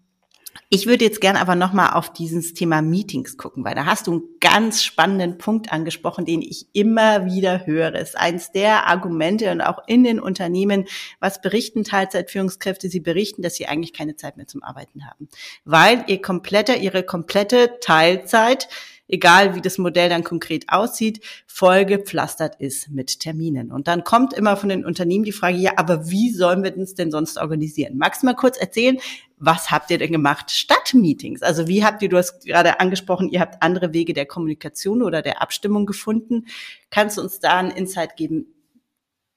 Ich 0.74 0.88
würde 0.88 1.04
jetzt 1.04 1.20
gerne 1.20 1.40
aber 1.40 1.54
nochmal 1.54 1.92
auf 1.92 2.12
dieses 2.12 2.52
Thema 2.52 2.82
Meetings 2.82 3.36
gucken, 3.36 3.64
weil 3.64 3.76
da 3.76 3.86
hast 3.86 4.08
du 4.08 4.10
einen 4.10 4.22
ganz 4.40 4.82
spannenden 4.82 5.38
Punkt 5.38 5.72
angesprochen, 5.72 6.24
den 6.24 6.42
ich 6.42 6.66
immer 6.72 7.26
wieder 7.26 7.64
höre. 7.64 7.94
Es 7.94 8.08
ist 8.08 8.18
eins 8.18 8.50
der 8.50 8.88
Argumente 8.88 9.52
und 9.52 9.60
auch 9.60 9.86
in 9.86 10.02
den 10.02 10.18
Unternehmen, 10.18 10.86
was 11.20 11.40
berichten 11.40 11.84
Teilzeitführungskräfte? 11.84 12.88
Sie 12.88 12.98
berichten, 12.98 13.40
dass 13.40 13.54
sie 13.54 13.66
eigentlich 13.66 13.92
keine 13.92 14.16
Zeit 14.16 14.36
mehr 14.36 14.48
zum 14.48 14.64
Arbeiten 14.64 15.06
haben, 15.06 15.28
weil 15.64 16.02
ihr 16.08 16.20
kompletter, 16.20 16.76
ihre 16.76 17.04
komplette 17.04 17.78
Teilzeit 17.80 18.68
egal 19.08 19.54
wie 19.54 19.60
das 19.60 19.78
Modell 19.78 20.08
dann 20.08 20.24
konkret 20.24 20.68
aussieht, 20.68 21.20
vollgepflastert 21.46 22.56
ist 22.60 22.90
mit 22.90 23.20
Terminen. 23.20 23.70
Und 23.70 23.86
dann 23.88 24.04
kommt 24.04 24.32
immer 24.32 24.56
von 24.56 24.68
den 24.68 24.84
Unternehmen 24.84 25.24
die 25.24 25.32
Frage, 25.32 25.58
ja, 25.58 25.72
aber 25.76 26.10
wie 26.10 26.30
sollen 26.30 26.62
wir 26.62 26.76
uns 26.76 26.94
denn 26.94 27.10
sonst 27.10 27.38
organisieren? 27.38 27.98
Magst 27.98 28.22
du 28.22 28.26
mal 28.26 28.34
kurz 28.34 28.56
erzählen, 28.56 28.98
was 29.36 29.70
habt 29.70 29.90
ihr 29.90 29.98
denn 29.98 30.12
gemacht 30.12 30.50
statt 30.50 30.94
Meetings? 30.94 31.42
Also 31.42 31.68
wie 31.68 31.84
habt 31.84 32.02
ihr, 32.02 32.08
du 32.08 32.16
hast 32.16 32.44
gerade 32.46 32.80
angesprochen, 32.80 33.28
ihr 33.28 33.40
habt 33.40 33.62
andere 33.62 33.92
Wege 33.92 34.14
der 34.14 34.26
Kommunikation 34.26 35.02
oder 35.02 35.22
der 35.22 35.42
Abstimmung 35.42 35.86
gefunden. 35.86 36.46
Kannst 36.90 37.18
du 37.18 37.22
uns 37.22 37.40
da 37.40 37.58
einen 37.58 37.70
Insight 37.70 38.16
geben? 38.16 38.46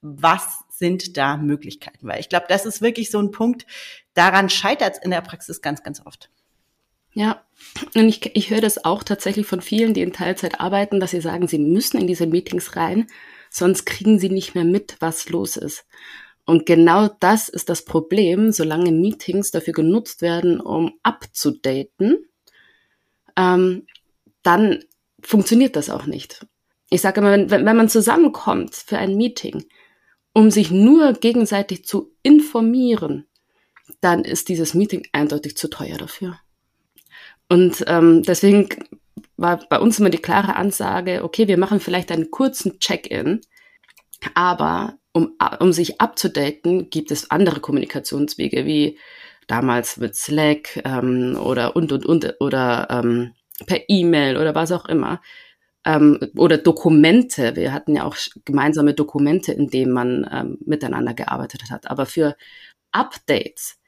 Was 0.01 0.59
sind 0.69 1.17
da 1.17 1.37
Möglichkeiten? 1.37 2.07
Weil 2.07 2.19
ich 2.19 2.29
glaube, 2.29 2.45
das 2.47 2.65
ist 2.65 2.81
wirklich 2.81 3.11
so 3.11 3.19
ein 3.19 3.31
Punkt, 3.31 3.65
daran 4.13 4.49
scheitert 4.49 4.93
es 4.93 5.03
in 5.03 5.11
der 5.11 5.21
Praxis 5.21 5.61
ganz, 5.61 5.83
ganz 5.83 6.05
oft. 6.05 6.29
Ja, 7.17 7.41
und 7.95 8.07
ich, 8.07 8.35
ich 8.35 8.51
höre 8.51 8.61
das 8.61 8.85
auch 8.85 9.01
tatsächlich 9.01 9.47
von 9.47 9.59
vielen, 9.59 9.95
die 9.95 10.03
in 10.03 10.13
Teilzeit 10.13 10.59
arbeiten, 10.59 10.99
dass 10.99 11.09
sie 11.09 11.19
sagen, 11.19 11.47
sie 11.47 11.57
müssen 11.57 11.99
in 11.99 12.05
diese 12.05 12.27
Meetings 12.27 12.75
rein, 12.75 13.07
sonst 13.49 13.87
kriegen 13.87 14.19
sie 14.19 14.29
nicht 14.29 14.53
mehr 14.53 14.65
mit, 14.65 14.97
was 14.99 15.27
los 15.29 15.57
ist. 15.57 15.87
Und 16.45 16.67
genau 16.67 17.07
das 17.07 17.49
ist 17.49 17.69
das 17.69 17.85
Problem, 17.85 18.51
solange 18.51 18.91
Meetings 18.91 19.49
dafür 19.49 19.73
genutzt 19.73 20.21
werden, 20.21 20.61
um 20.61 20.93
abzudaten, 21.01 22.23
ähm, 23.35 23.87
dann 24.43 24.83
funktioniert 25.19 25.75
das 25.75 25.89
auch 25.89 26.05
nicht. 26.05 26.45
Ich 26.91 27.01
sage 27.01 27.21
immer, 27.21 27.31
wenn, 27.31 27.49
wenn 27.49 27.75
man 27.75 27.89
zusammenkommt 27.89 28.75
für 28.75 28.99
ein 28.99 29.15
Meeting, 29.15 29.65
um 30.33 30.51
sich 30.51 30.69
nur 30.69 31.13
gegenseitig 31.13 31.83
zu 31.83 32.11
informieren, 32.21 33.25
dann 34.01 34.23
ist 34.23 34.49
dieses 34.49 34.75
Meeting 34.75 35.07
eindeutig 35.13 35.57
zu 35.57 35.67
teuer 35.67 35.97
dafür. 35.97 36.39
Und 37.49 37.83
ähm, 37.87 38.23
deswegen 38.23 38.69
war 39.37 39.59
bei 39.69 39.79
uns 39.79 39.99
immer 39.99 40.09
die 40.09 40.17
klare 40.17 40.55
Ansage, 40.55 41.23
okay, 41.23 41.47
wir 41.47 41.57
machen 41.57 41.79
vielleicht 41.79 42.11
einen 42.11 42.31
kurzen 42.31 42.79
Check-in, 42.79 43.41
aber 44.33 44.97
um, 45.13 45.35
um 45.59 45.71
sich 45.71 46.01
abzudaten, 46.01 46.89
gibt 46.89 47.11
es 47.11 47.31
andere 47.31 47.59
Kommunikationswege, 47.59 48.65
wie 48.65 48.97
damals 49.47 49.97
mit 49.97 50.15
Slack 50.15 50.81
ähm, 50.83 51.37
oder 51.41 51.75
und 51.75 51.91
und 51.91 52.05
und 52.05 52.35
oder 52.39 52.87
ähm, 52.89 53.33
per 53.65 53.81
E-Mail 53.87 54.37
oder 54.37 54.53
was 54.53 54.71
auch 54.71 54.85
immer. 54.85 55.21
Ähm, 55.85 56.19
oder 56.35 56.57
Dokumente. 56.57 57.55
Wir 57.55 57.73
hatten 57.73 57.95
ja 57.95 58.03
auch 58.03 58.17
gemeinsame 58.45 58.93
Dokumente, 58.93 59.53
in 59.53 59.69
denen 59.69 59.93
man 59.93 60.27
ähm, 60.31 60.57
miteinander 60.65 61.13
gearbeitet 61.13 61.71
hat. 61.71 61.89
Aber 61.89 62.05
für 62.05 62.35
Updates, 62.91 63.79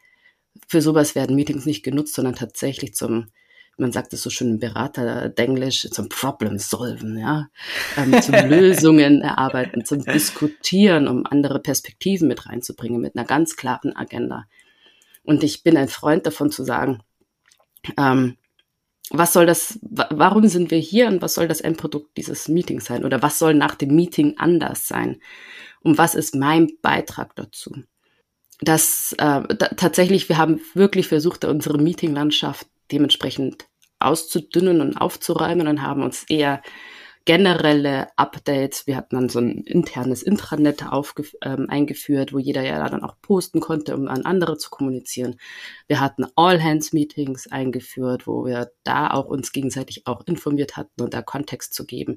für 0.67 0.81
sowas 0.81 1.13
werden 1.15 1.35
Meetings 1.35 1.65
nicht 1.65 1.83
genutzt, 1.83 2.15
sondern 2.15 2.35
tatsächlich 2.35 2.95
zum 2.95 3.27
man 3.79 3.91
sagt 3.91 4.13
es 4.13 4.21
so 4.21 4.29
schön 4.29 4.49
im 4.49 4.59
Berater-Denglisch, 4.59 5.89
zum 5.91 6.09
Problem 6.09 6.57
solven, 6.57 7.17
ja, 7.17 7.49
ähm, 7.97 8.21
zum 8.21 8.35
Lösungen 8.49 9.21
erarbeiten, 9.21 9.85
zum 9.85 10.03
Diskutieren, 10.03 11.07
um 11.07 11.25
andere 11.25 11.59
Perspektiven 11.59 12.27
mit 12.27 12.45
reinzubringen, 12.45 13.01
mit 13.01 13.15
einer 13.15 13.25
ganz 13.25 13.55
klaren 13.55 13.95
Agenda. 13.95 14.45
Und 15.23 15.43
ich 15.43 15.63
bin 15.63 15.77
ein 15.77 15.87
Freund 15.87 16.25
davon 16.25 16.51
zu 16.51 16.63
sagen, 16.63 16.99
ähm, 17.97 18.37
was 19.11 19.33
soll 19.33 19.45
das, 19.45 19.79
warum 19.81 20.47
sind 20.47 20.71
wir 20.71 20.77
hier 20.77 21.07
und 21.07 21.21
was 21.21 21.33
soll 21.33 21.47
das 21.47 21.61
Endprodukt 21.61 22.15
dieses 22.17 22.47
Meetings 22.47 22.85
sein? 22.85 23.05
Oder 23.05 23.21
was 23.21 23.39
soll 23.39 23.53
nach 23.53 23.75
dem 23.75 23.95
Meeting 23.95 24.35
anders 24.37 24.87
sein? 24.87 25.19
Und 25.81 25.97
was 25.97 26.13
ist 26.13 26.35
mein 26.35 26.69
Beitrag 26.81 27.35
dazu? 27.35 27.71
Das 28.61 29.15
äh, 29.17 29.41
tatsächlich, 29.55 30.29
wir 30.29 30.37
haben 30.37 30.61
wirklich 30.73 31.07
versucht, 31.07 31.45
unsere 31.45 31.77
Meetinglandschaft 31.77 32.67
dementsprechend 32.91 33.67
auszudünnen 33.99 34.81
und 34.81 34.97
aufzuräumen 34.97 35.67
und 35.67 35.81
haben 35.81 36.03
uns 36.03 36.23
eher 36.23 36.61
generelle 37.25 38.07
Updates. 38.15 38.87
Wir 38.87 38.95
hatten 38.95 39.15
dann 39.15 39.29
so 39.29 39.39
ein 39.39 39.59
internes 39.59 40.23
Intranet 40.23 40.83
ähm, 41.43 41.69
eingeführt, 41.69 42.33
wo 42.33 42.39
jeder 42.39 42.63
ja 42.63 42.87
dann 42.89 43.03
auch 43.03 43.17
posten 43.21 43.59
konnte, 43.59 43.95
um 43.95 44.07
an 44.07 44.25
andere 44.25 44.57
zu 44.57 44.69
kommunizieren. 44.71 45.35
Wir 45.87 45.99
hatten 45.99 46.25
All-Hands-Meetings 46.35 47.51
eingeführt, 47.51 48.25
wo 48.25 48.45
wir 48.45 48.71
da 48.83 49.11
auch 49.11 49.25
uns 49.25 49.51
gegenseitig 49.51 50.07
auch 50.07 50.25
informiert 50.25 50.75
hatten 50.77 51.03
und 51.03 51.13
da 51.13 51.21
Kontext 51.21 51.75
zu 51.75 51.85
geben. 51.85 52.13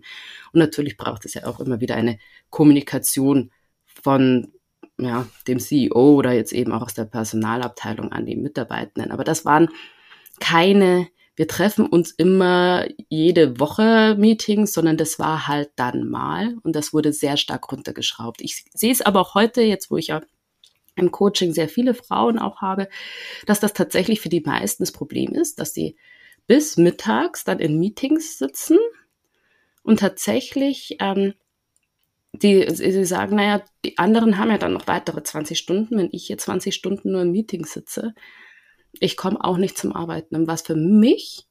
Und 0.53 0.61
natürlich 0.61 0.97
braucht 0.97 1.27
es 1.27 1.35
ja 1.35 1.45
auch 1.47 1.61
immer 1.61 1.81
wieder 1.81 1.97
eine 1.97 2.19
Kommunikation 2.49 3.51
von 3.85 4.53
ja, 4.99 5.27
dem 5.47 5.59
CEO 5.59 6.15
oder 6.15 6.33
jetzt 6.33 6.53
eben 6.53 6.73
auch 6.73 6.83
aus 6.83 6.95
der 6.95 7.05
Personalabteilung 7.05 8.13
an 8.13 8.25
die 8.25 8.37
Mitarbeitenden. 8.37 9.11
Aber 9.11 9.25
das 9.25 9.45
waren 9.45 9.69
keine, 10.43 11.09
wir 11.37 11.47
treffen 11.47 11.87
uns 11.87 12.11
immer 12.11 12.87
jede 13.09 13.61
Woche 13.61 14.17
Meetings, 14.19 14.73
sondern 14.73 14.97
das 14.97 15.21
war 15.21 15.47
halt 15.47 15.71
dann 15.77 16.09
mal 16.09 16.57
und 16.65 16.75
das 16.75 16.93
wurde 16.93 17.13
sehr 17.13 17.37
stark 17.37 17.71
runtergeschraubt. 17.71 18.43
Ich 18.43 18.65
sehe 18.75 18.93
es 18.93 19.01
aber 19.01 19.21
auch 19.21 19.35
heute, 19.35 19.63
jetzt 19.63 19.91
wo 19.91 19.97
ich 19.97 20.09
ja 20.09 20.21
im 20.97 21.13
Coaching 21.13 21.53
sehr 21.53 21.69
viele 21.69 21.95
Frauen 21.95 22.39
auch 22.39 22.61
habe, 22.61 22.89
dass 23.47 23.61
das 23.61 23.73
tatsächlich 23.73 24.21
für 24.21 24.29
die 24.29 24.41
meisten 24.41 24.83
das 24.83 24.93
Problem 24.93 25.33
ist, 25.33 25.61
dass 25.61 25.73
sie 25.73 25.97
bis 26.49 26.77
mittags 26.77 27.45
dann 27.45 27.61
in 27.61 27.79
Meetings 27.79 28.37
sitzen 28.37 28.79
und 29.85 30.01
tatsächlich 30.01 30.97
ähm, 30.99 31.35
die, 32.33 32.69
sie 32.69 33.05
sagen, 33.05 33.37
naja, 33.37 33.63
die 33.85 33.97
anderen 33.97 34.39
haben 34.39 34.51
ja 34.51 34.59
dann 34.59 34.73
noch 34.73 34.87
weitere 34.87 35.23
20 35.23 35.57
Stunden, 35.57 35.99
wenn 35.99 36.09
ich 36.13 36.27
hier 36.27 36.37
20 36.37 36.75
Stunden 36.75 37.13
nur 37.13 37.23
im 37.23 37.31
Meeting 37.31 37.65
sitze, 37.65 38.15
ich 39.01 39.17
komme 39.17 39.43
auch 39.43 39.57
nicht 39.57 39.79
zum 39.79 39.95
Arbeiten. 39.95 40.37
Und 40.37 40.47
was 40.47 40.63
für 40.63 40.77
mich 40.77 41.47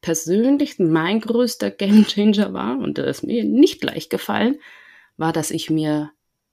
persönlich 0.00 0.78
mein 0.78 1.20
größter 1.20 1.70
Gamechanger 1.70 2.52
war, 2.52 2.78
und 2.78 2.98
das 2.98 3.18
ist 3.18 3.22
mir 3.22 3.44
nicht 3.44 3.82
leicht 3.84 4.10
gefallen, 4.10 4.58
war, 5.16 5.32
dass 5.32 5.50
ich 5.50 5.70
mir 5.70 6.10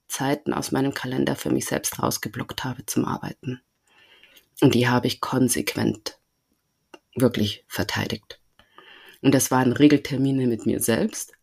Zeiten 0.07 0.53
aus 0.53 0.71
meinem 0.71 0.93
Kalender 0.93 1.35
für 1.35 1.51
mich 1.51 1.65
selbst 1.65 2.01
rausgeblockt 2.01 2.63
habe 2.63 2.85
zum 2.85 3.05
Arbeiten. 3.05 3.61
Und 4.61 4.75
die 4.75 4.87
habe 4.87 5.07
ich 5.07 5.21
konsequent 5.21 6.17
wirklich 7.15 7.63
verteidigt. 7.67 8.39
Und 9.21 9.33
das 9.33 9.51
waren 9.51 9.71
Regeltermine 9.71 10.47
mit 10.47 10.65
mir 10.65 10.79
selbst. 10.79 11.33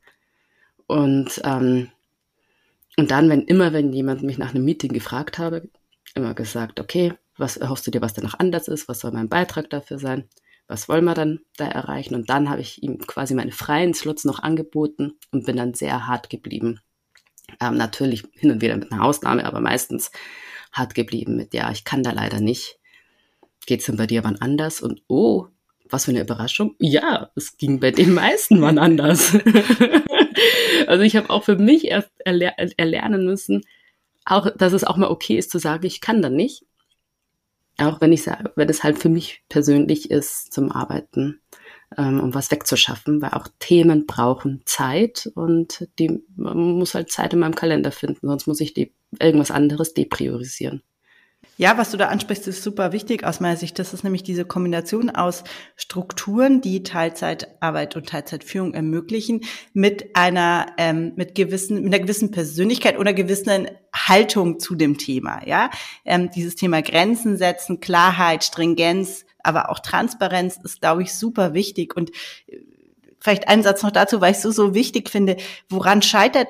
Und, 0.86 1.40
ähm, 1.44 1.90
und 2.96 3.10
dann, 3.10 3.28
wenn 3.28 3.42
immer, 3.42 3.72
wenn 3.72 3.92
jemand 3.92 4.22
mich 4.22 4.38
nach 4.38 4.50
einem 4.50 4.64
Meeting 4.64 4.92
gefragt 4.92 5.38
habe, 5.38 5.68
immer 6.14 6.34
gesagt, 6.34 6.80
okay, 6.80 7.14
was 7.38 7.56
erhoffst 7.56 7.86
du 7.86 7.90
dir, 7.90 8.00
was 8.00 8.14
danach 8.14 8.38
anders 8.38 8.68
ist? 8.68 8.88
Was 8.88 9.00
soll 9.00 9.12
mein 9.12 9.28
Beitrag 9.28 9.70
dafür 9.70 9.98
sein? 9.98 10.28
Was 10.68 10.88
wollen 10.88 11.04
wir 11.04 11.14
dann 11.14 11.40
da 11.56 11.66
erreichen? 11.66 12.14
Und 12.14 12.28
dann 12.28 12.50
habe 12.50 12.60
ich 12.60 12.82
ihm 12.82 12.98
quasi 12.98 13.34
meine 13.34 13.52
freien 13.52 13.94
Slots 13.94 14.24
noch 14.24 14.40
angeboten 14.40 15.12
und 15.30 15.46
bin 15.46 15.56
dann 15.56 15.74
sehr 15.74 16.06
hart 16.06 16.30
geblieben. 16.30 16.80
Ähm, 17.60 17.76
natürlich 17.76 18.24
hin 18.32 18.50
und 18.50 18.60
wieder 18.60 18.76
mit 18.76 18.90
einer 18.90 19.04
Ausnahme, 19.04 19.44
aber 19.44 19.60
meistens 19.60 20.10
hart 20.72 20.94
geblieben 20.94 21.36
mit, 21.36 21.54
ja, 21.54 21.70
ich 21.70 21.84
kann 21.84 22.02
da 22.02 22.10
leider 22.10 22.40
nicht. 22.40 22.78
Geht's 23.66 23.86
denn 23.86 23.96
bei 23.96 24.06
dir 24.06 24.24
wann 24.24 24.40
anders? 24.40 24.80
Und 24.80 25.02
oh, 25.08 25.46
was 25.88 26.04
für 26.04 26.10
eine 26.10 26.20
Überraschung. 26.20 26.74
Ja, 26.78 27.30
es 27.36 27.56
ging 27.56 27.80
bei 27.80 27.90
den 27.92 28.14
meisten 28.14 28.60
wann 28.60 28.78
anders. 28.78 29.36
also 30.86 31.02
ich 31.02 31.16
habe 31.16 31.30
auch 31.30 31.44
für 31.44 31.56
mich 31.56 31.86
erst 31.86 32.10
erler 32.24 32.54
erlernen 32.58 33.24
müssen, 33.24 33.62
auch, 34.24 34.50
dass 34.56 34.72
es 34.72 34.84
auch 34.84 34.96
mal 34.96 35.08
okay 35.08 35.38
ist 35.38 35.50
zu 35.50 35.58
sagen, 35.58 35.86
ich 35.86 36.00
kann 36.00 36.20
da 36.20 36.28
nicht. 36.28 36.65
Auch 37.78 38.00
wenn 38.00 38.12
ich 38.12 38.22
sage, 38.22 38.52
wenn 38.56 38.68
es 38.68 38.82
halt 38.82 38.98
für 38.98 39.08
mich 39.08 39.42
persönlich 39.48 40.10
ist 40.10 40.52
zum 40.52 40.72
Arbeiten, 40.72 41.40
ähm, 41.96 42.20
um 42.20 42.34
was 42.34 42.50
wegzuschaffen, 42.50 43.20
weil 43.20 43.30
auch 43.30 43.48
Themen 43.58 44.06
brauchen 44.06 44.62
Zeit 44.64 45.30
und 45.34 45.88
die 45.98 46.22
man 46.36 46.56
muss 46.78 46.94
halt 46.94 47.10
Zeit 47.10 47.34
in 47.34 47.40
meinem 47.40 47.54
Kalender 47.54 47.92
finden, 47.92 48.26
sonst 48.26 48.46
muss 48.46 48.60
ich 48.60 48.72
die, 48.72 48.94
irgendwas 49.20 49.50
anderes 49.50 49.94
depriorisieren. 49.94 50.82
Ja, 51.58 51.78
was 51.78 51.90
du 51.90 51.96
da 51.96 52.08
ansprichst, 52.08 52.46
ist 52.48 52.62
super 52.62 52.92
wichtig 52.92 53.24
aus 53.24 53.40
meiner 53.40 53.56
Sicht. 53.56 53.78
Das 53.78 53.94
ist 53.94 54.04
nämlich 54.04 54.22
diese 54.22 54.44
Kombination 54.44 55.08
aus 55.08 55.42
Strukturen, 55.74 56.60
die 56.60 56.82
Teilzeitarbeit 56.82 57.96
und 57.96 58.08
Teilzeitführung 58.08 58.74
ermöglichen, 58.74 59.40
mit 59.72 60.14
einer 60.14 60.66
ähm, 60.76 61.14
mit 61.16 61.34
gewissen 61.34 61.82
mit 61.82 61.94
einer 61.94 62.02
gewissen 62.02 62.30
Persönlichkeit 62.30 62.98
oder 62.98 63.14
gewissen 63.14 63.68
Haltung 63.94 64.60
zu 64.60 64.74
dem 64.74 64.98
Thema. 64.98 65.46
Ja, 65.46 65.70
ähm, 66.04 66.30
dieses 66.30 66.56
Thema 66.56 66.82
Grenzen 66.82 67.38
setzen, 67.38 67.80
Klarheit, 67.80 68.44
Stringenz, 68.44 69.24
aber 69.42 69.70
auch 69.70 69.78
Transparenz 69.78 70.58
ist, 70.62 70.82
glaube 70.82 71.02
ich, 71.02 71.14
super 71.14 71.54
wichtig. 71.54 71.96
Und 71.96 72.10
äh, 72.48 72.58
vielleicht 73.18 73.48
ein 73.48 73.62
Satz 73.62 73.82
noch 73.82 73.92
dazu, 73.92 74.20
weil 74.20 74.32
ich 74.32 74.40
so 74.40 74.50
so 74.50 74.74
wichtig 74.74 75.08
finde. 75.08 75.38
Woran 75.70 76.02
scheitert 76.02 76.48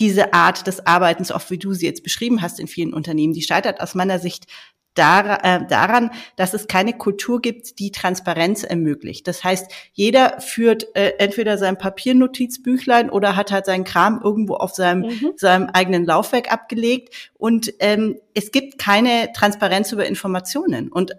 diese 0.00 0.32
Art 0.32 0.66
des 0.66 0.86
Arbeitens, 0.86 1.30
auch 1.30 1.42
wie 1.50 1.58
du 1.58 1.74
sie 1.74 1.86
jetzt 1.86 2.02
beschrieben 2.02 2.42
hast 2.42 2.58
in 2.60 2.66
vielen 2.66 2.94
Unternehmen, 2.94 3.32
die 3.32 3.42
scheitert 3.42 3.80
aus 3.80 3.94
meiner 3.94 4.18
Sicht 4.18 4.46
äh, 4.94 5.60
daran, 5.68 6.10
dass 6.36 6.52
es 6.52 6.66
keine 6.66 6.92
Kultur 6.92 7.40
gibt, 7.40 7.78
die 7.78 7.92
Transparenz 7.92 8.62
ermöglicht. 8.62 9.26
Das 9.26 9.42
heißt, 9.42 9.72
jeder 9.94 10.38
führt 10.40 10.94
äh, 10.94 11.14
entweder 11.18 11.56
sein 11.56 11.78
Papiernotizbüchlein 11.78 13.08
oder 13.08 13.34
hat 13.34 13.52
halt 13.52 13.64
seinen 13.64 13.84
Kram 13.84 14.20
irgendwo 14.22 14.54
auf 14.54 14.72
seinem, 14.72 15.08
mhm. 15.08 15.32
seinem 15.36 15.70
eigenen 15.72 16.04
Laufwerk 16.04 16.52
abgelegt. 16.52 17.30
Und 17.38 17.72
ähm, 17.78 18.18
es 18.34 18.52
gibt 18.52 18.78
keine 18.78 19.32
Transparenz 19.32 19.92
über 19.92 20.06
Informationen. 20.06 20.92
Und 20.92 21.12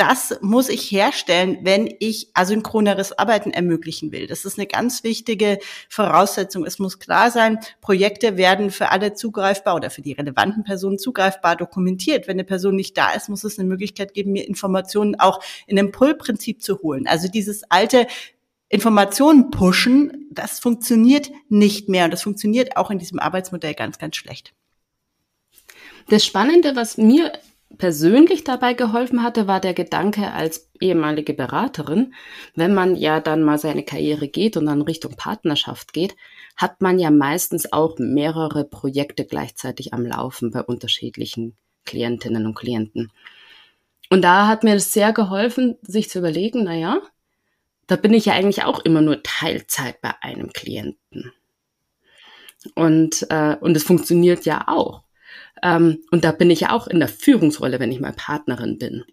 das 0.00 0.38
muss 0.40 0.70
ich 0.70 0.90
herstellen, 0.90 1.58
wenn 1.60 1.94
ich 1.98 2.30
asynchroneres 2.32 3.18
Arbeiten 3.18 3.50
ermöglichen 3.50 4.12
will. 4.12 4.26
Das 4.26 4.46
ist 4.46 4.58
eine 4.58 4.66
ganz 4.66 5.04
wichtige 5.04 5.58
Voraussetzung. 5.90 6.64
Es 6.64 6.78
muss 6.78 6.98
klar 6.98 7.30
sein, 7.30 7.58
Projekte 7.82 8.38
werden 8.38 8.70
für 8.70 8.92
alle 8.92 9.12
zugreifbar 9.12 9.74
oder 9.74 9.90
für 9.90 10.00
die 10.00 10.12
relevanten 10.12 10.64
Personen 10.64 10.98
zugreifbar 10.98 11.54
dokumentiert. 11.54 12.28
Wenn 12.28 12.36
eine 12.36 12.44
Person 12.44 12.76
nicht 12.76 12.96
da 12.96 13.10
ist, 13.10 13.28
muss 13.28 13.44
es 13.44 13.58
eine 13.58 13.68
Möglichkeit 13.68 14.14
geben, 14.14 14.32
mir 14.32 14.48
Informationen 14.48 15.20
auch 15.20 15.42
in 15.66 15.78
einem 15.78 15.92
Pull-Prinzip 15.92 16.62
zu 16.62 16.80
holen. 16.80 17.06
Also 17.06 17.28
dieses 17.28 17.70
alte 17.70 18.06
Informationen 18.70 19.50
pushen, 19.50 20.28
das 20.30 20.60
funktioniert 20.60 21.30
nicht 21.50 21.90
mehr 21.90 22.06
und 22.06 22.10
das 22.12 22.22
funktioniert 22.22 22.78
auch 22.78 22.90
in 22.90 22.98
diesem 22.98 23.18
Arbeitsmodell 23.18 23.74
ganz, 23.74 23.98
ganz 23.98 24.16
schlecht. 24.16 24.54
Das 26.08 26.24
Spannende, 26.24 26.74
was 26.74 26.96
mir 26.96 27.32
persönlich 27.78 28.44
dabei 28.44 28.74
geholfen 28.74 29.22
hatte, 29.22 29.46
war 29.46 29.60
der 29.60 29.74
Gedanke 29.74 30.32
als 30.32 30.70
ehemalige 30.80 31.34
Beraterin, 31.34 32.14
wenn 32.54 32.74
man 32.74 32.96
ja 32.96 33.20
dann 33.20 33.42
mal 33.42 33.58
seine 33.58 33.84
Karriere 33.84 34.28
geht 34.28 34.56
und 34.56 34.66
dann 34.66 34.82
Richtung 34.82 35.14
Partnerschaft 35.16 35.92
geht, 35.92 36.16
hat 36.56 36.80
man 36.80 36.98
ja 36.98 37.10
meistens 37.10 37.72
auch 37.72 37.98
mehrere 37.98 38.64
Projekte 38.64 39.24
gleichzeitig 39.24 39.94
am 39.94 40.04
Laufen 40.04 40.50
bei 40.50 40.62
unterschiedlichen 40.62 41.56
Klientinnen 41.84 42.46
und 42.46 42.54
Klienten. 42.54 43.10
Und 44.10 44.22
da 44.22 44.48
hat 44.48 44.64
mir 44.64 44.74
es 44.74 44.92
sehr 44.92 45.12
geholfen, 45.12 45.78
sich 45.82 46.10
zu 46.10 46.18
überlegen, 46.18 46.64
na 46.64 46.74
ja, 46.74 47.00
da 47.86 47.96
bin 47.96 48.12
ich 48.12 48.26
ja 48.26 48.34
eigentlich 48.34 48.64
auch 48.64 48.80
immer 48.80 49.00
nur 49.00 49.22
Teilzeit 49.22 50.00
bei 50.00 50.12
einem 50.20 50.52
Klienten. 50.52 51.32
Und, 52.74 53.26
äh, 53.30 53.56
und 53.60 53.76
es 53.76 53.84
funktioniert 53.84 54.44
ja 54.44 54.64
auch. 54.68 55.02
Ähm, 55.62 56.02
und 56.10 56.24
da 56.24 56.32
bin 56.32 56.50
ich 56.50 56.60
ja 56.60 56.72
auch 56.72 56.86
in 56.86 57.00
der 57.00 57.08
Führungsrolle, 57.08 57.80
wenn 57.80 57.92
ich 57.92 58.00
mal 58.00 58.12
Partnerin 58.12 58.78
bin. 58.78 59.04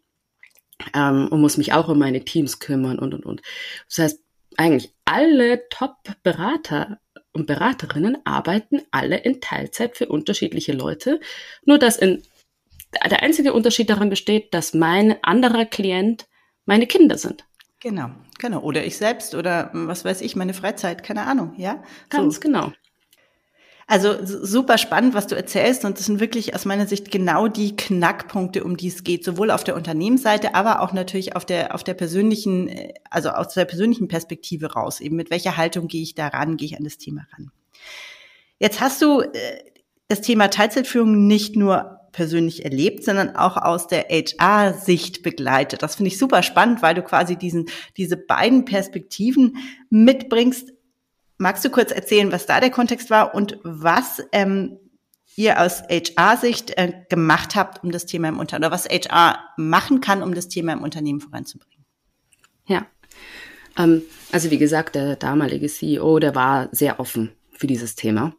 Ähm, 0.93 1.27
und 1.29 1.41
muss 1.41 1.57
mich 1.57 1.73
auch 1.73 1.87
um 1.87 1.99
meine 1.99 2.23
Teams 2.23 2.59
kümmern 2.59 2.99
und, 2.99 3.13
und, 3.13 3.25
und. 3.25 3.41
Das 3.87 3.97
heißt, 3.99 4.19
eigentlich 4.57 4.93
alle 5.05 5.67
Top-Berater 5.69 6.99
und 7.33 7.47
Beraterinnen 7.47 8.17
arbeiten 8.25 8.81
alle 8.91 9.17
in 9.17 9.41
Teilzeit 9.41 9.95
für 9.97 10.07
unterschiedliche 10.07 10.73
Leute. 10.73 11.19
Nur 11.65 11.77
dass 11.77 11.97
in, 11.97 12.23
der 13.09 13.21
einzige 13.23 13.53
Unterschied 13.53 13.89
daran 13.89 14.09
besteht, 14.09 14.53
dass 14.53 14.73
mein 14.73 15.21
anderer 15.23 15.65
Klient 15.65 16.27
meine 16.65 16.87
Kinder 16.87 17.17
sind. 17.17 17.45
Genau, 17.79 18.09
genau. 18.39 18.61
Oder 18.61 18.85
ich 18.85 18.97
selbst 18.97 19.35
oder 19.35 19.69
was 19.73 20.03
weiß 20.03 20.21
ich, 20.21 20.35
meine 20.35 20.53
Freizeit, 20.53 21.03
keine 21.03 21.23
Ahnung, 21.27 21.53
ja? 21.57 21.83
Ganz 22.09 22.35
so. 22.35 22.41
genau. 22.41 22.71
Also 23.89 24.17
super 24.21 24.77
spannend, 24.77 25.13
was 25.13 25.27
du 25.27 25.35
erzählst 25.35 25.85
und 25.85 25.97
das 25.97 26.07
sind 26.07 26.19
wirklich 26.19 26.53
aus 26.53 26.65
meiner 26.65 26.87
Sicht 26.87 27.09
genau 27.09 27.47
die 27.47 27.73
Knackpunkte, 27.73 28.65
um 28.65 28.75
die 28.75 28.89
es 28.89 29.05
geht, 29.05 29.23
sowohl 29.23 29.49
auf 29.49 29.63
der 29.63 29.77
Unternehmensseite, 29.77 30.55
aber 30.55 30.81
auch 30.81 30.91
natürlich 30.91 31.37
auf 31.37 31.45
der 31.45 31.73
auf 31.73 31.85
der 31.85 31.93
persönlichen, 31.93 32.69
also 33.09 33.29
aus 33.29 33.53
der 33.53 33.63
persönlichen 33.63 34.09
Perspektive 34.09 34.73
raus, 34.73 34.99
eben 34.99 35.15
mit 35.15 35.31
welcher 35.31 35.55
Haltung 35.55 35.87
gehe 35.87 36.01
ich 36.01 36.15
da 36.15 36.27
ran, 36.27 36.57
gehe 36.57 36.65
ich 36.65 36.77
an 36.77 36.83
das 36.83 36.97
Thema 36.97 37.25
ran. 37.31 37.49
Jetzt 38.59 38.81
hast 38.81 39.01
du 39.01 39.21
äh, 39.21 39.31
das 40.09 40.19
Thema 40.19 40.49
Teilzeitführung 40.49 41.25
nicht 41.25 41.55
nur 41.55 41.97
persönlich 42.11 42.65
erlebt, 42.65 43.03
sondern 43.03 43.35
auch 43.35 43.57
aus 43.57 43.87
der 43.87 44.07
HR-Sicht 44.09 45.21
begleitet. 45.21 45.83
Das 45.83 45.95
finde 45.95 46.07
ich 46.07 46.17
super 46.17 46.41
spannend, 46.41 46.81
weil 46.81 46.95
du 46.95 47.03
quasi 47.03 47.35
diesen, 47.35 47.67
diese 47.95 48.17
beiden 48.17 48.65
Perspektiven 48.65 49.57
mitbringst. 49.89 50.73
Magst 51.37 51.63
du 51.63 51.69
kurz 51.69 51.91
erzählen, 51.91 52.31
was 52.31 52.45
da 52.45 52.59
der 52.59 52.71
Kontext 52.71 53.09
war 53.09 53.35
und 53.35 53.59
was 53.63 54.23
ähm, 54.31 54.79
ihr 55.35 55.61
aus 55.61 55.83
HR-Sicht 55.83 56.77
äh, 56.77 56.93
gemacht 57.09 57.55
habt, 57.55 57.83
um 57.83 57.91
das 57.91 58.05
Thema 58.05 58.29
im 58.29 58.39
Unternehmen, 58.39 58.65
oder 58.65 58.73
was 58.73 58.85
HR 58.85 59.39
machen 59.55 60.01
kann, 60.01 60.23
um 60.23 60.33
das 60.33 60.47
Thema 60.47 60.73
im 60.73 60.81
Unternehmen 60.81 61.21
voranzubringen? 61.21 61.85
Ja, 62.65 62.87
ähm, 63.77 64.01
also 64.31 64.51
wie 64.51 64.57
gesagt, 64.57 64.95
der 64.95 65.15
damalige 65.15 65.67
CEO, 65.67 66.19
der 66.19 66.35
war 66.35 66.69
sehr 66.71 66.99
offen 66.99 67.31
für 67.51 67.67
dieses 67.67 67.95
Thema. 67.95 68.33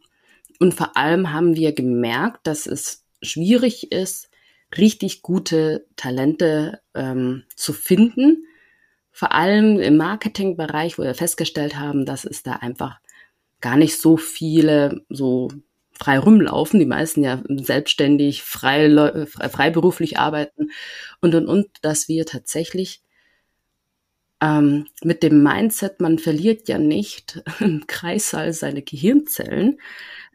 Und 0.59 0.73
vor 0.73 0.97
allem 0.97 1.31
haben 1.31 1.55
wir 1.55 1.73
gemerkt, 1.73 2.45
dass 2.45 2.67
es 2.67 3.05
schwierig 3.21 3.91
ist, 3.91 4.29
richtig 4.77 5.21
gute 5.21 5.87
Talente 5.95 6.81
ähm, 6.93 7.43
zu 7.55 7.73
finden, 7.73 8.45
vor 9.19 9.33
allem 9.33 9.81
im 9.81 9.97
Marketingbereich, 9.97 10.97
wo 10.97 11.03
wir 11.03 11.13
festgestellt 11.13 11.75
haben, 11.75 12.05
dass 12.05 12.23
es 12.23 12.41
da 12.41 12.53
einfach 12.53 13.01
gar 13.59 13.75
nicht 13.75 13.99
so 13.99 14.15
viele 14.15 15.01
so 15.09 15.49
frei 15.91 16.17
rumlaufen, 16.17 16.79
die 16.79 16.85
meisten 16.85 17.25
ja 17.25 17.43
selbstständig, 17.49 18.43
frei, 18.43 19.25
freiberuflich 19.25 20.17
arbeiten 20.17 20.71
und 21.19 21.35
und 21.35 21.47
und, 21.47 21.67
dass 21.81 22.07
wir 22.07 22.25
tatsächlich 22.25 23.01
ähm, 24.39 24.87
mit 25.03 25.21
dem 25.21 25.43
Mindset, 25.43 25.99
man 25.99 26.17
verliert 26.17 26.69
ja 26.69 26.77
nicht 26.77 27.43
im 27.59 27.87
Kreissaal 27.87 28.53
seine 28.53 28.83
Gehirnzellen, 28.83 29.81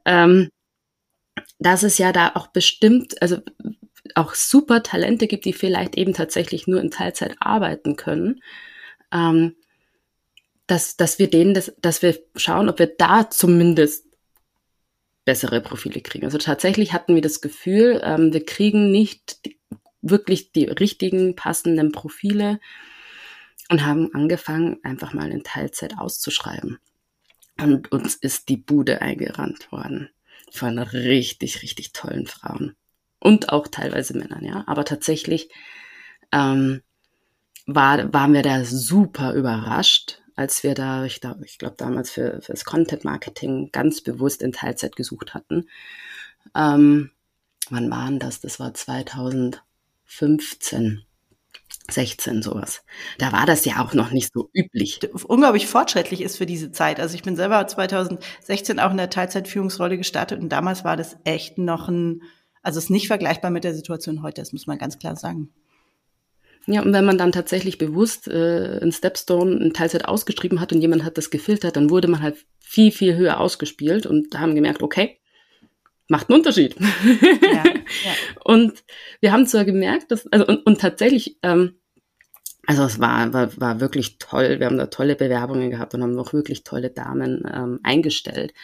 ähm, 0.04 0.50
dass 1.58 1.84
es 1.84 1.96
ja 1.96 2.12
da 2.12 2.32
auch 2.34 2.48
bestimmt, 2.48 3.22
also 3.22 3.38
auch 4.14 4.34
super 4.34 4.82
Talente 4.82 5.26
gibt, 5.26 5.46
die 5.46 5.54
vielleicht 5.54 5.96
eben 5.96 6.12
tatsächlich 6.12 6.66
nur 6.66 6.82
in 6.82 6.90
Teilzeit 6.90 7.36
arbeiten 7.40 7.96
können 7.96 8.42
ähm, 9.14 9.56
dass, 10.66 10.96
dass 10.96 11.18
wir 11.18 11.30
denen, 11.30 11.54
das, 11.54 11.72
dass 11.78 12.02
wir 12.02 12.18
schauen, 12.36 12.68
ob 12.68 12.78
wir 12.78 12.86
da 12.86 13.30
zumindest 13.30 14.06
bessere 15.24 15.60
Profile 15.60 16.00
kriegen. 16.00 16.26
Also 16.26 16.38
tatsächlich 16.38 16.92
hatten 16.92 17.14
wir 17.14 17.22
das 17.22 17.40
Gefühl, 17.40 18.00
ähm, 18.04 18.32
wir 18.32 18.44
kriegen 18.44 18.90
nicht 18.90 19.44
die, 19.46 19.58
wirklich 20.02 20.52
die 20.52 20.64
richtigen, 20.64 21.34
passenden 21.34 21.92
Profile 21.92 22.60
und 23.70 23.86
haben 23.86 24.12
angefangen, 24.12 24.78
einfach 24.82 25.14
mal 25.14 25.30
in 25.30 25.42
Teilzeit 25.42 25.98
auszuschreiben. 25.98 26.78
Und 27.58 27.92
uns 27.92 28.14
ist 28.16 28.48
die 28.48 28.56
Bude 28.56 29.00
eingerannt 29.00 29.70
worden 29.72 30.10
von 30.50 30.78
richtig, 30.78 31.62
richtig 31.62 31.92
tollen 31.92 32.26
Frauen. 32.26 32.74
Und 33.18 33.50
auch 33.50 33.68
teilweise 33.68 34.16
Männern, 34.16 34.44
ja. 34.44 34.64
Aber 34.66 34.84
tatsächlich 34.84 35.48
ähm, 36.32 36.82
war, 37.66 38.12
waren 38.12 38.34
wir 38.34 38.42
da 38.42 38.64
super 38.64 39.34
überrascht, 39.34 40.20
als 40.36 40.62
wir 40.62 40.74
da, 40.74 41.04
ich, 41.04 41.20
da, 41.20 41.36
ich 41.44 41.58
glaube 41.58 41.76
damals 41.76 42.10
für, 42.10 42.40
für 42.40 42.52
das 42.52 42.64
Content 42.64 43.04
Marketing 43.04 43.70
ganz 43.72 44.00
bewusst 44.00 44.42
in 44.42 44.52
Teilzeit 44.52 44.96
gesucht 44.96 45.34
hatten. 45.34 45.68
Ähm, 46.54 47.10
wann 47.70 47.90
waren 47.90 48.18
das? 48.18 48.40
Das 48.40 48.60
war 48.60 48.74
2015. 48.74 51.04
16 51.90 52.42
sowas. 52.42 52.82
Da 53.18 53.32
war 53.32 53.44
das 53.44 53.66
ja 53.66 53.84
auch 53.84 53.92
noch 53.92 54.10
nicht 54.10 54.32
so 54.32 54.48
üblich. 54.54 55.00
Unglaublich 55.24 55.66
fortschrittlich 55.66 56.22
ist 56.22 56.38
für 56.38 56.46
diese 56.46 56.72
Zeit. 56.72 56.98
Also 56.98 57.14
ich 57.14 57.22
bin 57.22 57.36
selber 57.36 57.66
2016 57.66 58.80
auch 58.80 58.90
in 58.90 58.96
der 58.96 59.10
Teilzeitführungsrolle 59.10 59.98
gestartet 59.98 60.40
und 60.40 60.48
damals 60.48 60.84
war 60.84 60.96
das 60.96 61.16
echt 61.24 61.58
noch 61.58 61.88
ein, 61.88 62.22
also 62.62 62.78
es 62.78 62.84
ist 62.84 62.90
nicht 62.90 63.08
vergleichbar 63.08 63.50
mit 63.50 63.64
der 63.64 63.74
Situation 63.74 64.22
heute, 64.22 64.40
das 64.40 64.52
muss 64.52 64.66
man 64.66 64.78
ganz 64.78 64.98
klar 64.98 65.16
sagen. 65.16 65.50
Ja, 66.66 66.82
und 66.82 66.92
wenn 66.92 67.04
man 67.04 67.18
dann 67.18 67.32
tatsächlich 67.32 67.76
bewusst 67.76 68.26
äh, 68.26 68.78
in 68.78 68.90
Stepstone 68.90 69.56
in 69.56 69.74
Teilzeit 69.74 70.06
ausgeschrieben 70.06 70.60
hat 70.60 70.72
und 70.72 70.80
jemand 70.80 71.04
hat 71.04 71.18
das 71.18 71.30
gefiltert, 71.30 71.76
dann 71.76 71.90
wurde 71.90 72.08
man 72.08 72.22
halt 72.22 72.36
viel, 72.58 72.90
viel 72.90 73.16
höher 73.16 73.38
ausgespielt 73.38 74.06
und 74.06 74.38
haben 74.38 74.54
gemerkt, 74.54 74.82
okay, 74.82 75.18
macht 76.08 76.28
einen 76.28 76.38
Unterschied. 76.38 76.76
Ja, 76.80 77.64
ja. 77.64 78.12
und 78.44 78.82
wir 79.20 79.32
haben 79.32 79.46
zwar 79.46 79.64
gemerkt, 79.64 80.10
dass, 80.10 80.26
also 80.32 80.46
und, 80.46 80.64
und 80.66 80.80
tatsächlich, 80.80 81.38
ähm, 81.42 81.76
also 82.66 82.84
es 82.84 82.98
war, 82.98 83.32
war, 83.34 83.50
war 83.60 83.80
wirklich 83.80 84.18
toll, 84.18 84.58
wir 84.58 84.66
haben 84.66 84.78
da 84.78 84.86
tolle 84.86 85.16
Bewerbungen 85.16 85.70
gehabt 85.70 85.94
und 85.94 86.02
haben 86.02 86.18
auch 86.18 86.32
wirklich 86.32 86.64
tolle 86.64 86.88
Damen 86.88 87.44
ähm, 87.52 87.80
eingestellt. 87.82 88.54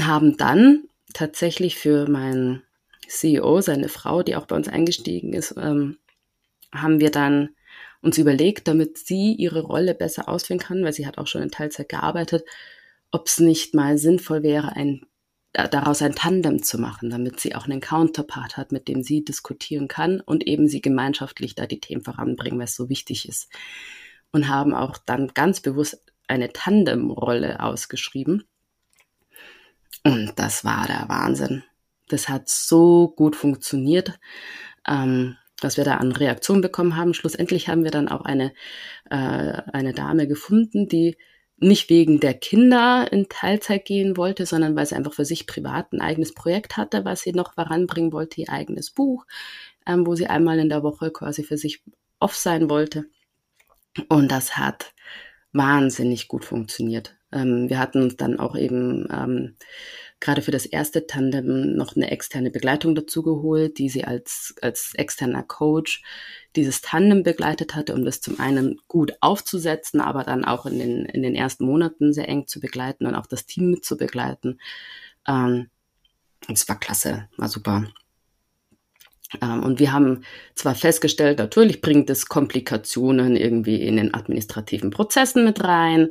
Haben 0.00 0.36
dann 0.36 0.84
tatsächlich 1.12 1.76
für 1.76 2.08
mein 2.08 2.62
CEO, 3.08 3.60
seine 3.60 3.88
Frau, 3.88 4.22
die 4.22 4.36
auch 4.36 4.46
bei 4.46 4.54
uns 4.54 4.68
eingestiegen 4.68 5.32
ist, 5.32 5.56
ähm, 5.58 5.98
haben 6.72 7.00
wir 7.00 7.10
dann 7.10 7.50
uns 8.02 8.18
überlegt, 8.18 8.68
damit 8.68 8.98
sie 8.98 9.34
ihre 9.34 9.62
Rolle 9.62 9.94
besser 9.94 10.28
ausführen 10.28 10.58
kann, 10.58 10.84
weil 10.84 10.92
sie 10.92 11.06
hat 11.06 11.18
auch 11.18 11.26
schon 11.26 11.42
in 11.42 11.50
Teilzeit 11.50 11.88
gearbeitet, 11.88 12.44
ob 13.10 13.26
es 13.26 13.40
nicht 13.40 13.74
mal 13.74 13.98
sinnvoll 13.98 14.42
wäre, 14.42 14.74
ein, 14.74 15.04
daraus 15.52 16.00
ein 16.00 16.14
Tandem 16.14 16.62
zu 16.62 16.78
machen, 16.78 17.10
damit 17.10 17.40
sie 17.40 17.54
auch 17.54 17.66
einen 17.66 17.80
Counterpart 17.80 18.56
hat, 18.56 18.72
mit 18.72 18.88
dem 18.88 19.02
sie 19.02 19.24
diskutieren 19.24 19.88
kann 19.88 20.20
und 20.20 20.46
eben 20.46 20.68
sie 20.68 20.80
gemeinschaftlich 20.80 21.54
da 21.54 21.66
die 21.66 21.80
Themen 21.80 22.02
voranbringen, 22.02 22.58
weil 22.58 22.66
es 22.66 22.76
so 22.76 22.88
wichtig 22.88 23.28
ist. 23.28 23.50
Und 24.32 24.48
haben 24.48 24.74
auch 24.74 24.96
dann 24.96 25.28
ganz 25.28 25.60
bewusst 25.60 26.04
eine 26.28 26.52
Tandemrolle 26.52 27.60
ausgeschrieben. 27.60 28.44
Und 30.04 30.32
das 30.36 30.64
war 30.64 30.86
der 30.86 31.08
Wahnsinn. 31.08 31.64
Das 32.08 32.28
hat 32.28 32.48
so 32.48 33.08
gut 33.08 33.36
funktioniert. 33.36 34.18
Ähm, 34.86 35.36
was 35.62 35.76
wir 35.76 35.84
da 35.84 35.96
an 35.96 36.12
Reaktionen 36.12 36.62
bekommen 36.62 36.96
haben. 36.96 37.14
Schlussendlich 37.14 37.68
haben 37.68 37.84
wir 37.84 37.90
dann 37.90 38.08
auch 38.08 38.22
eine, 38.22 38.52
äh, 39.10 39.16
eine 39.16 39.92
Dame 39.92 40.26
gefunden, 40.26 40.88
die 40.88 41.16
nicht 41.60 41.90
wegen 41.90 42.20
der 42.20 42.34
Kinder 42.34 43.06
in 43.12 43.28
Teilzeit 43.28 43.84
gehen 43.84 44.16
wollte, 44.16 44.46
sondern 44.46 44.74
weil 44.76 44.86
sie 44.86 44.96
einfach 44.96 45.12
für 45.12 45.26
sich 45.26 45.46
privat 45.46 45.92
ein 45.92 46.00
eigenes 46.00 46.34
Projekt 46.34 46.76
hatte, 46.76 47.04
was 47.04 47.20
sie 47.20 47.32
noch 47.32 47.54
voranbringen 47.54 48.12
wollte, 48.12 48.40
ihr 48.40 48.48
eigenes 48.48 48.90
Buch, 48.90 49.26
ähm, 49.86 50.06
wo 50.06 50.14
sie 50.14 50.26
einmal 50.26 50.58
in 50.58 50.70
der 50.70 50.82
Woche 50.82 51.10
quasi 51.10 51.44
für 51.44 51.58
sich 51.58 51.82
off 52.18 52.34
sein 52.34 52.70
wollte. 52.70 53.06
Und 54.08 54.30
das 54.30 54.56
hat 54.56 54.94
wahnsinnig 55.52 56.28
gut 56.28 56.44
funktioniert. 56.44 57.16
Ähm, 57.32 57.68
wir 57.68 57.78
hatten 57.78 58.02
uns 58.02 58.16
dann 58.16 58.38
auch 58.38 58.56
eben 58.56 59.06
ähm, 59.12 59.56
gerade 60.20 60.42
für 60.42 60.50
das 60.50 60.66
erste 60.66 61.06
Tandem 61.06 61.74
noch 61.74 61.96
eine 61.96 62.10
externe 62.10 62.50
Begleitung 62.50 62.94
dazu 62.94 63.22
geholt, 63.22 63.78
die 63.78 63.88
sie 63.88 64.04
als, 64.04 64.54
als 64.60 64.92
externer 64.94 65.42
Coach 65.42 66.02
dieses 66.56 66.82
Tandem 66.82 67.22
begleitet 67.22 67.74
hatte, 67.74 67.94
um 67.94 68.04
das 68.04 68.20
zum 68.20 68.38
einen 68.38 68.78
gut 68.86 69.14
aufzusetzen, 69.20 70.00
aber 70.00 70.24
dann 70.24 70.44
auch 70.44 70.66
in 70.66 70.78
den, 70.78 71.04
in 71.06 71.22
den 71.22 71.34
ersten 71.34 71.64
Monaten 71.64 72.12
sehr 72.12 72.28
eng 72.28 72.46
zu 72.46 72.60
begleiten 72.60 73.06
und 73.06 73.14
auch 73.14 73.26
das 73.26 73.46
Team 73.46 73.70
mit 73.70 73.84
zu 73.84 73.96
begleiten. 73.96 74.60
Ähm, 75.26 75.70
es 76.48 76.68
war 76.68 76.78
klasse, 76.78 77.28
war 77.36 77.48
super. 77.48 77.86
Ähm, 79.40 79.62
und 79.62 79.78
wir 79.78 79.92
haben 79.92 80.24
zwar 80.54 80.74
festgestellt, 80.74 81.38
natürlich 81.38 81.80
bringt 81.80 82.10
es 82.10 82.26
Komplikationen 82.26 83.36
irgendwie 83.36 83.80
in 83.80 83.96
den 83.96 84.12
administrativen 84.12 84.90
Prozessen 84.90 85.44
mit 85.44 85.62
rein. 85.62 86.10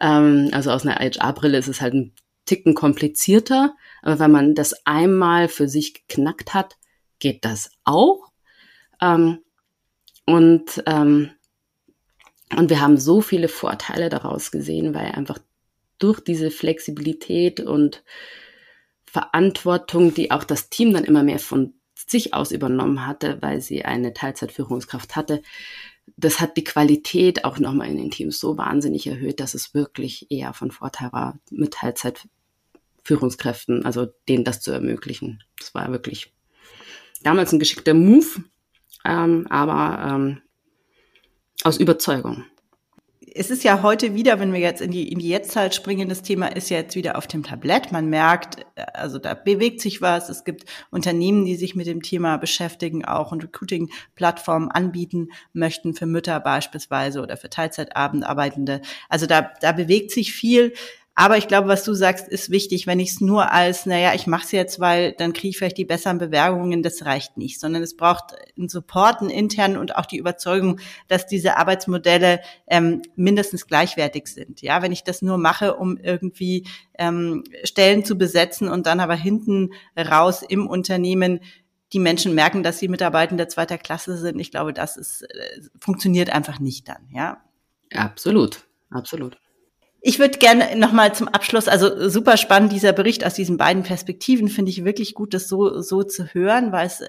Ähm, 0.00 0.50
also 0.52 0.70
aus 0.70 0.86
einer 0.86 0.96
HR-Brille 0.96 1.58
ist 1.58 1.68
es 1.68 1.80
halt 1.80 1.94
ein 1.94 2.12
Ticken 2.50 2.74
komplizierter, 2.74 3.76
aber 4.02 4.18
wenn 4.18 4.32
man 4.32 4.54
das 4.56 4.84
einmal 4.84 5.46
für 5.46 5.68
sich 5.68 5.94
geknackt 5.94 6.52
hat, 6.52 6.78
geht 7.20 7.44
das 7.44 7.70
auch. 7.84 8.32
Ähm, 9.00 9.38
und, 10.26 10.82
ähm, 10.86 11.30
und 12.56 12.68
wir 12.68 12.80
haben 12.80 12.96
so 12.96 13.20
viele 13.20 13.46
Vorteile 13.46 14.08
daraus 14.08 14.50
gesehen, 14.50 14.94
weil 14.94 15.12
einfach 15.12 15.38
durch 16.00 16.18
diese 16.18 16.50
Flexibilität 16.50 17.60
und 17.60 18.02
Verantwortung, 19.04 20.12
die 20.12 20.32
auch 20.32 20.42
das 20.42 20.70
Team 20.70 20.92
dann 20.92 21.04
immer 21.04 21.22
mehr 21.22 21.38
von 21.38 21.74
sich 21.94 22.34
aus 22.34 22.50
übernommen 22.50 23.06
hatte, 23.06 23.40
weil 23.42 23.60
sie 23.60 23.84
eine 23.84 24.12
Teilzeitführungskraft 24.12 25.14
hatte, 25.14 25.40
das 26.16 26.40
hat 26.40 26.56
die 26.56 26.64
Qualität 26.64 27.44
auch 27.44 27.60
nochmal 27.60 27.88
in 27.88 27.96
den 27.96 28.10
Teams 28.10 28.40
so 28.40 28.58
wahnsinnig 28.58 29.06
erhöht, 29.06 29.38
dass 29.38 29.54
es 29.54 29.72
wirklich 29.72 30.26
eher 30.30 30.52
von 30.52 30.72
Vorteil 30.72 31.12
war, 31.12 31.38
mit 31.50 31.74
Teilzeit 31.74 32.26
Führungskräften, 33.02 33.84
also 33.84 34.06
denen 34.28 34.44
das 34.44 34.60
zu 34.60 34.70
ermöglichen. 34.70 35.42
Das 35.58 35.74
war 35.74 35.90
wirklich 35.90 36.32
damals 37.22 37.52
ein 37.52 37.58
geschickter 37.58 37.94
Move, 37.94 38.44
ähm, 39.04 39.46
aber 39.48 40.14
ähm, 40.14 40.42
aus 41.62 41.78
Überzeugung. 41.78 42.44
Es 43.32 43.48
ist 43.48 43.62
ja 43.62 43.82
heute 43.82 44.14
wieder, 44.14 44.40
wenn 44.40 44.52
wir 44.52 44.58
jetzt 44.58 44.80
in 44.80 44.90
die, 44.90 45.10
in 45.12 45.20
die 45.20 45.28
Jetztzeit 45.28 45.72
springen, 45.72 46.08
das 46.08 46.22
Thema 46.22 46.48
ist 46.48 46.68
ja 46.68 46.78
jetzt 46.78 46.96
wieder 46.96 47.16
auf 47.16 47.28
dem 47.28 47.44
Tablett. 47.44 47.92
Man 47.92 48.06
merkt, 48.06 48.66
also 48.92 49.18
da 49.18 49.34
bewegt 49.34 49.80
sich 49.80 50.02
was. 50.02 50.28
Es 50.30 50.42
gibt 50.42 50.64
Unternehmen, 50.90 51.44
die 51.44 51.54
sich 51.54 51.76
mit 51.76 51.86
dem 51.86 52.02
Thema 52.02 52.38
beschäftigen, 52.38 53.04
auch 53.04 53.30
und 53.30 53.44
Recruiting-Plattformen 53.44 54.72
anbieten 54.72 55.28
möchten 55.52 55.94
für 55.94 56.06
Mütter 56.06 56.40
beispielsweise 56.40 57.22
oder 57.22 57.36
für 57.36 57.50
Teilzeitabendarbeitende. 57.50 58.80
Also 59.08 59.26
da, 59.26 59.52
da 59.60 59.72
bewegt 59.72 60.10
sich 60.10 60.32
viel. 60.32 60.72
Aber 61.20 61.36
ich 61.36 61.48
glaube, 61.48 61.68
was 61.68 61.84
du 61.84 61.92
sagst, 61.92 62.28
ist 62.28 62.48
wichtig. 62.48 62.86
Wenn 62.86 62.98
ich 62.98 63.10
es 63.10 63.20
nur 63.20 63.52
als, 63.52 63.84
naja, 63.84 64.14
ich 64.14 64.26
mache 64.26 64.46
es 64.46 64.52
jetzt, 64.52 64.80
weil 64.80 65.12
dann 65.12 65.34
kriege 65.34 65.50
ich 65.50 65.58
vielleicht 65.58 65.76
die 65.76 65.84
besseren 65.84 66.16
Bewerbungen, 66.16 66.82
das 66.82 67.04
reicht 67.04 67.36
nicht, 67.36 67.60
sondern 67.60 67.82
es 67.82 67.94
braucht 67.94 68.34
einen 68.56 68.70
Support, 68.70 69.20
einen 69.20 69.28
internen 69.28 69.76
und 69.76 69.96
auch 69.96 70.06
die 70.06 70.16
Überzeugung, 70.16 70.80
dass 71.08 71.26
diese 71.26 71.58
Arbeitsmodelle 71.58 72.40
ähm, 72.68 73.02
mindestens 73.16 73.66
gleichwertig 73.66 74.28
sind. 74.28 74.62
Ja, 74.62 74.80
wenn 74.80 74.92
ich 74.92 75.04
das 75.04 75.20
nur 75.20 75.36
mache, 75.36 75.76
um 75.76 75.98
irgendwie 75.98 76.66
ähm, 76.96 77.44
Stellen 77.64 78.02
zu 78.02 78.16
besetzen 78.16 78.70
und 78.70 78.86
dann 78.86 78.98
aber 78.98 79.14
hinten 79.14 79.74
raus 79.98 80.40
im 80.40 80.66
Unternehmen 80.66 81.40
die 81.92 81.98
Menschen 81.98 82.34
merken, 82.34 82.62
dass 82.62 82.78
sie 82.78 82.88
Mitarbeitende 82.88 83.46
zweiter 83.46 83.76
Klasse 83.76 84.16
sind. 84.16 84.40
Ich 84.40 84.52
glaube, 84.52 84.72
das 84.72 84.96
ist, 84.96 85.20
äh, 85.24 85.60
funktioniert 85.80 86.30
einfach 86.30 86.60
nicht 86.60 86.88
dann, 86.88 87.10
ja. 87.12 87.42
Absolut, 87.92 88.66
absolut. 88.88 89.36
Ich 90.02 90.18
würde 90.18 90.38
gerne 90.38 90.76
nochmal 90.76 91.14
zum 91.14 91.28
Abschluss, 91.28 91.68
also 91.68 92.08
super 92.08 92.36
spannend, 92.36 92.72
dieser 92.72 92.92
Bericht 92.92 93.24
aus 93.24 93.34
diesen 93.34 93.58
beiden 93.58 93.82
Perspektiven, 93.82 94.48
finde 94.48 94.70
ich 94.70 94.84
wirklich 94.84 95.14
gut, 95.14 95.34
das 95.34 95.46
so, 95.46 95.82
so 95.82 96.02
zu 96.02 96.32
hören, 96.32 96.72
weil 96.72 96.86
es 96.86 97.02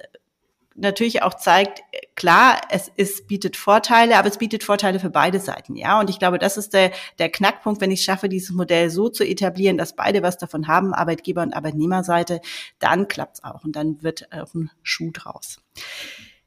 natürlich 0.76 1.22
auch 1.22 1.34
zeigt, 1.36 1.82
klar, 2.16 2.60
es 2.70 2.92
ist, 2.96 3.28
bietet 3.28 3.56
Vorteile, 3.56 4.18
aber 4.18 4.28
es 4.28 4.38
bietet 4.38 4.64
Vorteile 4.64 5.00
für 5.00 5.10
beide 5.10 5.40
Seiten, 5.40 5.76
ja. 5.76 6.00
Und 6.00 6.10
ich 6.10 6.20
glaube, 6.20 6.38
das 6.38 6.58
ist 6.58 6.74
der, 6.74 6.92
der 7.20 7.30
Knackpunkt, 7.30 7.82
wenn 7.82 7.92
ich 7.92 8.04
schaffe, 8.04 8.30
dieses 8.30 8.52
Modell 8.52 8.90
so 8.90 9.10
zu 9.10 9.24
etablieren, 9.24 9.78
dass 9.78 9.96
beide 9.96 10.22
was 10.22 10.38
davon 10.38 10.68
haben, 10.68 10.94
Arbeitgeber- 10.94 11.44
und 11.44 11.54
Arbeitnehmerseite, 11.54 12.42
dann 12.80 13.08
klappt's 13.08 13.44
auch 13.44 13.64
und 13.64 13.76
dann 13.76 14.02
wird 14.02 14.32
auch 14.34 14.54
ein 14.54 14.72
Schuh 14.84 15.12
draus. 15.12 15.62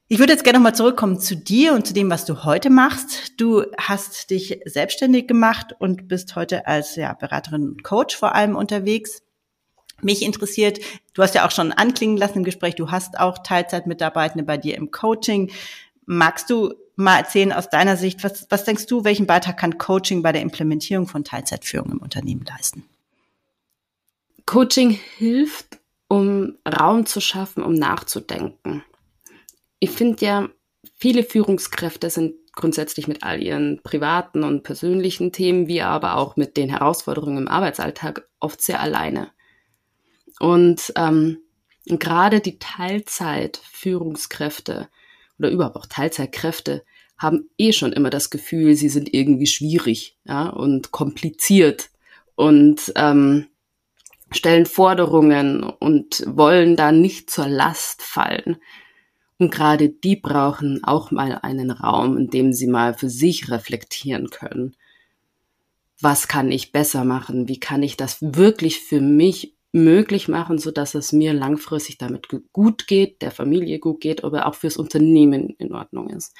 Ich 0.07 0.19
würde 0.19 0.33
jetzt 0.33 0.43
gerne 0.43 0.59
nochmal 0.59 0.75
zurückkommen 0.75 1.19
zu 1.19 1.35
dir 1.35 1.73
und 1.73 1.87
zu 1.87 1.93
dem, 1.93 2.11
was 2.11 2.25
du 2.25 2.43
heute 2.43 2.69
machst. 2.69 3.41
Du 3.41 3.63
hast 3.75 4.29
dich 4.29 4.59
selbstständig 4.65 5.27
gemacht 5.27 5.73
und 5.79 6.07
bist 6.07 6.35
heute 6.35 6.67
als 6.67 6.95
ja, 6.95 7.13
Beraterin 7.13 7.69
und 7.69 7.83
Coach 7.83 8.15
vor 8.15 8.35
allem 8.35 8.55
unterwegs. 8.55 9.23
Mich 10.01 10.21
interessiert, 10.21 10.79
du 11.15 11.23
hast 11.23 11.33
ja 11.33 11.47
auch 11.47 11.51
schon 11.51 11.71
anklingen 11.71 12.17
lassen 12.17 12.39
im 12.39 12.43
Gespräch, 12.43 12.75
du 12.75 12.91
hast 12.91 13.19
auch 13.19 13.39
Teilzeitmitarbeitende 13.39 14.43
bei 14.43 14.57
dir 14.57 14.75
im 14.75 14.91
Coaching. 14.91 15.51
Magst 16.05 16.51
du 16.51 16.75
mal 16.95 17.17
erzählen 17.17 17.51
aus 17.51 17.71
deiner 17.71 17.97
Sicht, 17.97 18.23
was, 18.23 18.45
was 18.51 18.63
denkst 18.63 18.85
du, 18.85 19.05
welchen 19.05 19.25
Beitrag 19.25 19.57
kann 19.57 19.79
Coaching 19.79 20.21
bei 20.21 20.31
der 20.31 20.43
Implementierung 20.43 21.07
von 21.07 21.23
Teilzeitführung 21.23 21.93
im 21.93 21.97
Unternehmen 21.97 22.45
leisten? 22.45 22.83
Coaching 24.45 24.91
hilft, 25.17 25.79
um 26.07 26.59
Raum 26.67 27.07
zu 27.07 27.21
schaffen, 27.21 27.63
um 27.63 27.73
nachzudenken 27.73 28.83
ich 29.79 29.91
finde 29.91 30.25
ja, 30.25 30.49
viele 30.97 31.23
Führungskräfte 31.23 32.09
sind 32.09 32.33
grundsätzlich 32.53 33.07
mit 33.07 33.21
all 33.23 33.43
ihren 33.43 33.81
privaten 33.83 34.43
und 34.43 34.63
persönlichen 34.63 35.31
Themen, 35.31 35.67
wie 35.67 35.81
aber 35.81 36.17
auch 36.17 36.35
mit 36.37 36.57
den 36.57 36.69
Herausforderungen 36.69 37.37
im 37.39 37.47
Arbeitsalltag 37.47 38.27
oft 38.39 38.61
sehr 38.61 38.79
alleine. 38.79 39.31
Und 40.39 40.93
ähm, 40.95 41.39
gerade 41.85 42.39
die 42.39 42.59
Teilzeit-Führungskräfte 42.59 44.89
oder 45.37 45.49
überhaupt 45.49 45.75
auch 45.75 45.85
Teilzeitkräfte 45.85 46.85
haben 47.17 47.49
eh 47.57 47.71
schon 47.71 47.93
immer 47.93 48.09
das 48.09 48.29
Gefühl, 48.29 48.75
sie 48.75 48.89
sind 48.89 49.13
irgendwie 49.13 49.47
schwierig 49.47 50.17
ja, 50.25 50.49
und 50.49 50.91
kompliziert 50.91 51.89
und 52.35 52.91
ähm, 52.95 53.47
stellen 54.31 54.65
Forderungen 54.65 55.63
und 55.63 56.23
wollen 56.27 56.75
da 56.75 56.91
nicht 56.91 57.29
zur 57.29 57.47
Last 57.47 58.01
fallen. 58.01 58.57
Und 59.37 59.51
gerade 59.51 59.89
die 59.89 60.15
brauchen 60.15 60.83
auch 60.83 61.11
mal 61.11 61.39
einen 61.41 61.71
Raum, 61.71 62.17
in 62.17 62.29
dem 62.29 62.53
sie 62.53 62.67
mal 62.67 62.93
für 62.93 63.09
sich 63.09 63.51
reflektieren 63.51 64.29
können. 64.29 64.75
Was 65.99 66.27
kann 66.27 66.51
ich 66.51 66.71
besser 66.71 67.03
machen? 67.03 67.47
Wie 67.47 67.59
kann 67.59 67.83
ich 67.83 67.97
das 67.97 68.17
wirklich 68.21 68.79
für 68.79 69.01
mich 69.01 69.55
möglich 69.75 70.29
machen, 70.29 70.57
so 70.57 70.71
dass 70.71 70.95
es 70.95 71.11
mir 71.11 71.33
langfristig 71.33 71.97
damit 71.97 72.29
gut 72.53 72.87
geht, 72.87 73.21
der 73.21 73.31
Familie 73.31 73.79
gut 73.79 73.99
geht, 73.99 74.23
aber 74.23 74.45
auch 74.45 74.55
fürs 74.55 74.77
Unternehmen 74.77 75.49
in 75.57 75.73
Ordnung 75.73 76.09
ist. 76.09 76.33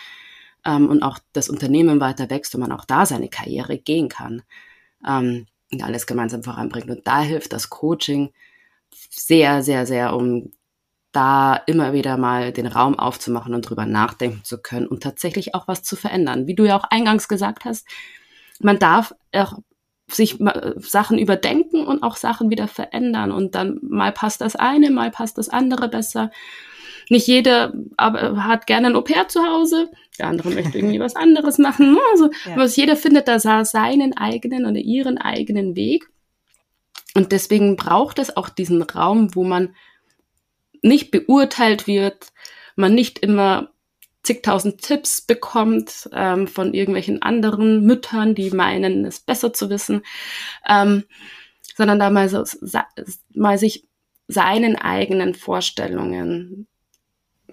Ähm, 0.66 0.88
und 0.90 1.04
auch 1.04 1.20
das 1.34 1.50
Unternehmen 1.50 2.00
weiter 2.00 2.30
wächst 2.30 2.56
und 2.56 2.62
man 2.62 2.72
auch 2.72 2.86
da 2.86 3.06
seine 3.06 3.28
Karriere 3.28 3.78
gehen 3.78 4.08
kann 4.08 4.44
ähm, 5.06 5.48
und 5.70 5.84
alles 5.84 6.08
gemeinsam 6.08 6.44
voranbringt. 6.44 6.90
Und 6.90 7.06
da 7.06 7.22
hilft 7.22 7.52
das 7.52 7.70
Coaching 7.70 8.32
sehr, 9.10 9.64
sehr, 9.64 9.86
sehr, 9.86 10.16
um 10.16 10.52
da 11.16 11.56
immer 11.68 11.94
wieder 11.94 12.18
mal 12.18 12.52
den 12.52 12.68
Raum 12.68 12.98
aufzumachen 13.00 13.54
und 13.54 13.70
drüber 13.70 13.86
nachdenken 13.86 14.44
zu 14.44 14.62
können 14.62 14.88
und 14.88 15.04
tatsächlich 15.04 15.56
auch 15.56 15.68
was 15.68 15.84
zu 15.84 15.96
verändern. 15.96 16.48
Wie 16.48 16.56
du 16.56 16.66
ja 16.66 16.78
auch 16.78 16.86
eingangs 16.86 17.28
gesagt 17.28 17.66
hast, 17.66 17.88
man 18.60 18.80
darf 18.80 19.14
auch 19.34 19.60
sich 20.08 20.38
Sachen 20.78 21.18
überdenken 21.18 21.86
und 21.86 22.04
auch 22.04 22.16
Sachen 22.16 22.50
wieder 22.50 22.68
verändern. 22.68 23.32
Und 23.32 23.56
dann 23.56 23.80
mal 23.82 24.12
passt 24.12 24.42
das 24.42 24.56
eine, 24.56 24.92
mal 24.92 25.12
passt 25.12 25.38
das 25.38 25.50
andere 25.50 25.88
besser. 25.88 26.32
Nicht 27.10 27.28
jeder 27.28 27.74
aber 27.98 28.44
hat 28.44 28.68
gerne 28.68 28.88
ein 28.88 28.96
Au-pair 28.96 29.28
zu 29.28 29.44
Hause, 29.44 29.90
der 30.18 30.28
andere 30.28 30.50
möchte 30.52 30.78
irgendwie 30.78 31.00
was 31.00 31.16
anderes 31.16 31.58
machen. 31.58 31.98
Also, 32.12 32.30
ja. 32.48 32.56
also 32.56 32.80
jeder 32.80 32.96
findet 32.96 33.28
da 33.28 33.40
seinen 33.40 34.16
eigenen 34.18 34.66
oder 34.66 34.80
ihren 34.80 35.18
eigenen 35.18 35.76
Weg. 35.76 36.10
Und 37.16 37.32
deswegen 37.32 37.76
braucht 37.78 38.20
es 38.20 38.36
auch 38.36 38.50
diesen 38.50 38.82
Raum, 38.82 39.36
wo 39.36 39.44
man 39.44 39.76
nicht 40.86 41.12
beurteilt 41.12 41.88
wird, 41.88 42.28
man 42.76 42.94
nicht 42.94 43.20
immer 43.20 43.70
zigtausend 44.24 44.82
Tipps 44.82 45.22
bekommt 45.22 46.10
ähm, 46.12 46.48
von 46.48 46.74
irgendwelchen 46.74 47.22
anderen 47.22 47.86
Müttern, 47.86 48.36
die 48.36 48.50
meinen, 48.52 49.06
es 49.06 49.20
besser 49.20 49.54
zu 49.54 49.70
wissen, 49.70 50.02
ähm, 50.68 51.04
sondern 51.76 52.00
da 52.00 52.10
mal, 52.10 52.28
so, 52.30 52.44
mal 53.34 53.58
sich 53.58 53.88
seinen 54.28 54.76
eigenen 54.76 55.36
Vorstellungen, 55.36 56.68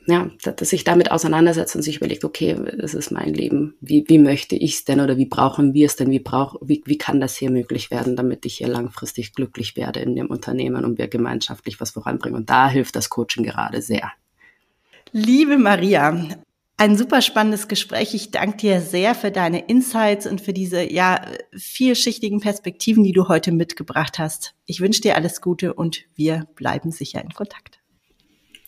ja, 0.06 0.30
dass 0.42 0.70
sich 0.70 0.84
damit 0.84 1.10
auseinandersetzt 1.10 1.76
und 1.76 1.82
sich 1.82 1.96
überlegt, 1.96 2.24
okay, 2.24 2.56
es 2.78 2.94
ist 2.94 3.10
mein 3.10 3.34
Leben, 3.34 3.74
wie, 3.80 4.04
wie 4.08 4.18
möchte 4.18 4.56
ich 4.56 4.74
es 4.74 4.84
denn 4.84 5.00
oder 5.00 5.16
wie 5.16 5.26
brauchen 5.26 5.74
wir 5.74 5.86
es 5.86 5.96
denn, 5.96 6.10
wie, 6.10 6.18
brauch, 6.18 6.56
wie, 6.60 6.82
wie 6.86 6.98
kann 6.98 7.20
das 7.20 7.36
hier 7.36 7.50
möglich 7.50 7.90
werden, 7.90 8.16
damit 8.16 8.44
ich 8.44 8.56
hier 8.56 8.68
langfristig 8.68 9.34
glücklich 9.34 9.76
werde 9.76 10.00
in 10.00 10.16
dem 10.16 10.26
Unternehmen 10.26 10.84
und 10.84 10.98
wir 10.98 11.08
gemeinschaftlich 11.08 11.80
was 11.80 11.90
voranbringen. 11.90 12.36
Und 12.36 12.50
da 12.50 12.68
hilft 12.68 12.96
das 12.96 13.10
Coaching 13.10 13.44
gerade 13.44 13.80
sehr. 13.80 14.10
Liebe 15.12 15.58
Maria, 15.58 16.26
ein 16.78 16.96
super 16.96 17.22
spannendes 17.22 17.68
Gespräch. 17.68 18.14
Ich 18.14 18.30
danke 18.30 18.56
dir 18.56 18.80
sehr 18.80 19.14
für 19.14 19.30
deine 19.30 19.66
Insights 19.66 20.26
und 20.26 20.40
für 20.40 20.52
diese 20.52 20.90
ja 20.90 21.24
vielschichtigen 21.52 22.40
Perspektiven, 22.40 23.04
die 23.04 23.12
du 23.12 23.28
heute 23.28 23.52
mitgebracht 23.52 24.18
hast. 24.18 24.54
Ich 24.66 24.80
wünsche 24.80 25.02
dir 25.02 25.16
alles 25.16 25.40
Gute 25.40 25.74
und 25.74 26.04
wir 26.16 26.48
bleiben 26.56 26.90
sicher 26.90 27.22
in 27.22 27.30
Kontakt. 27.30 27.81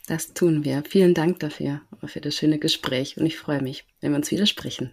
Das 0.06 0.34
tun 0.34 0.64
wir. 0.64 0.82
Vielen 0.86 1.14
Dank 1.14 1.40
dafür, 1.40 1.80
für 2.04 2.20
das 2.20 2.36
schöne 2.36 2.58
Gespräch 2.58 3.16
und 3.16 3.24
ich 3.24 3.38
freue 3.38 3.62
mich, 3.62 3.86
wenn 4.00 4.12
wir 4.12 4.16
uns 4.16 4.30
wieder 4.30 4.46
sprechen. 4.46 4.92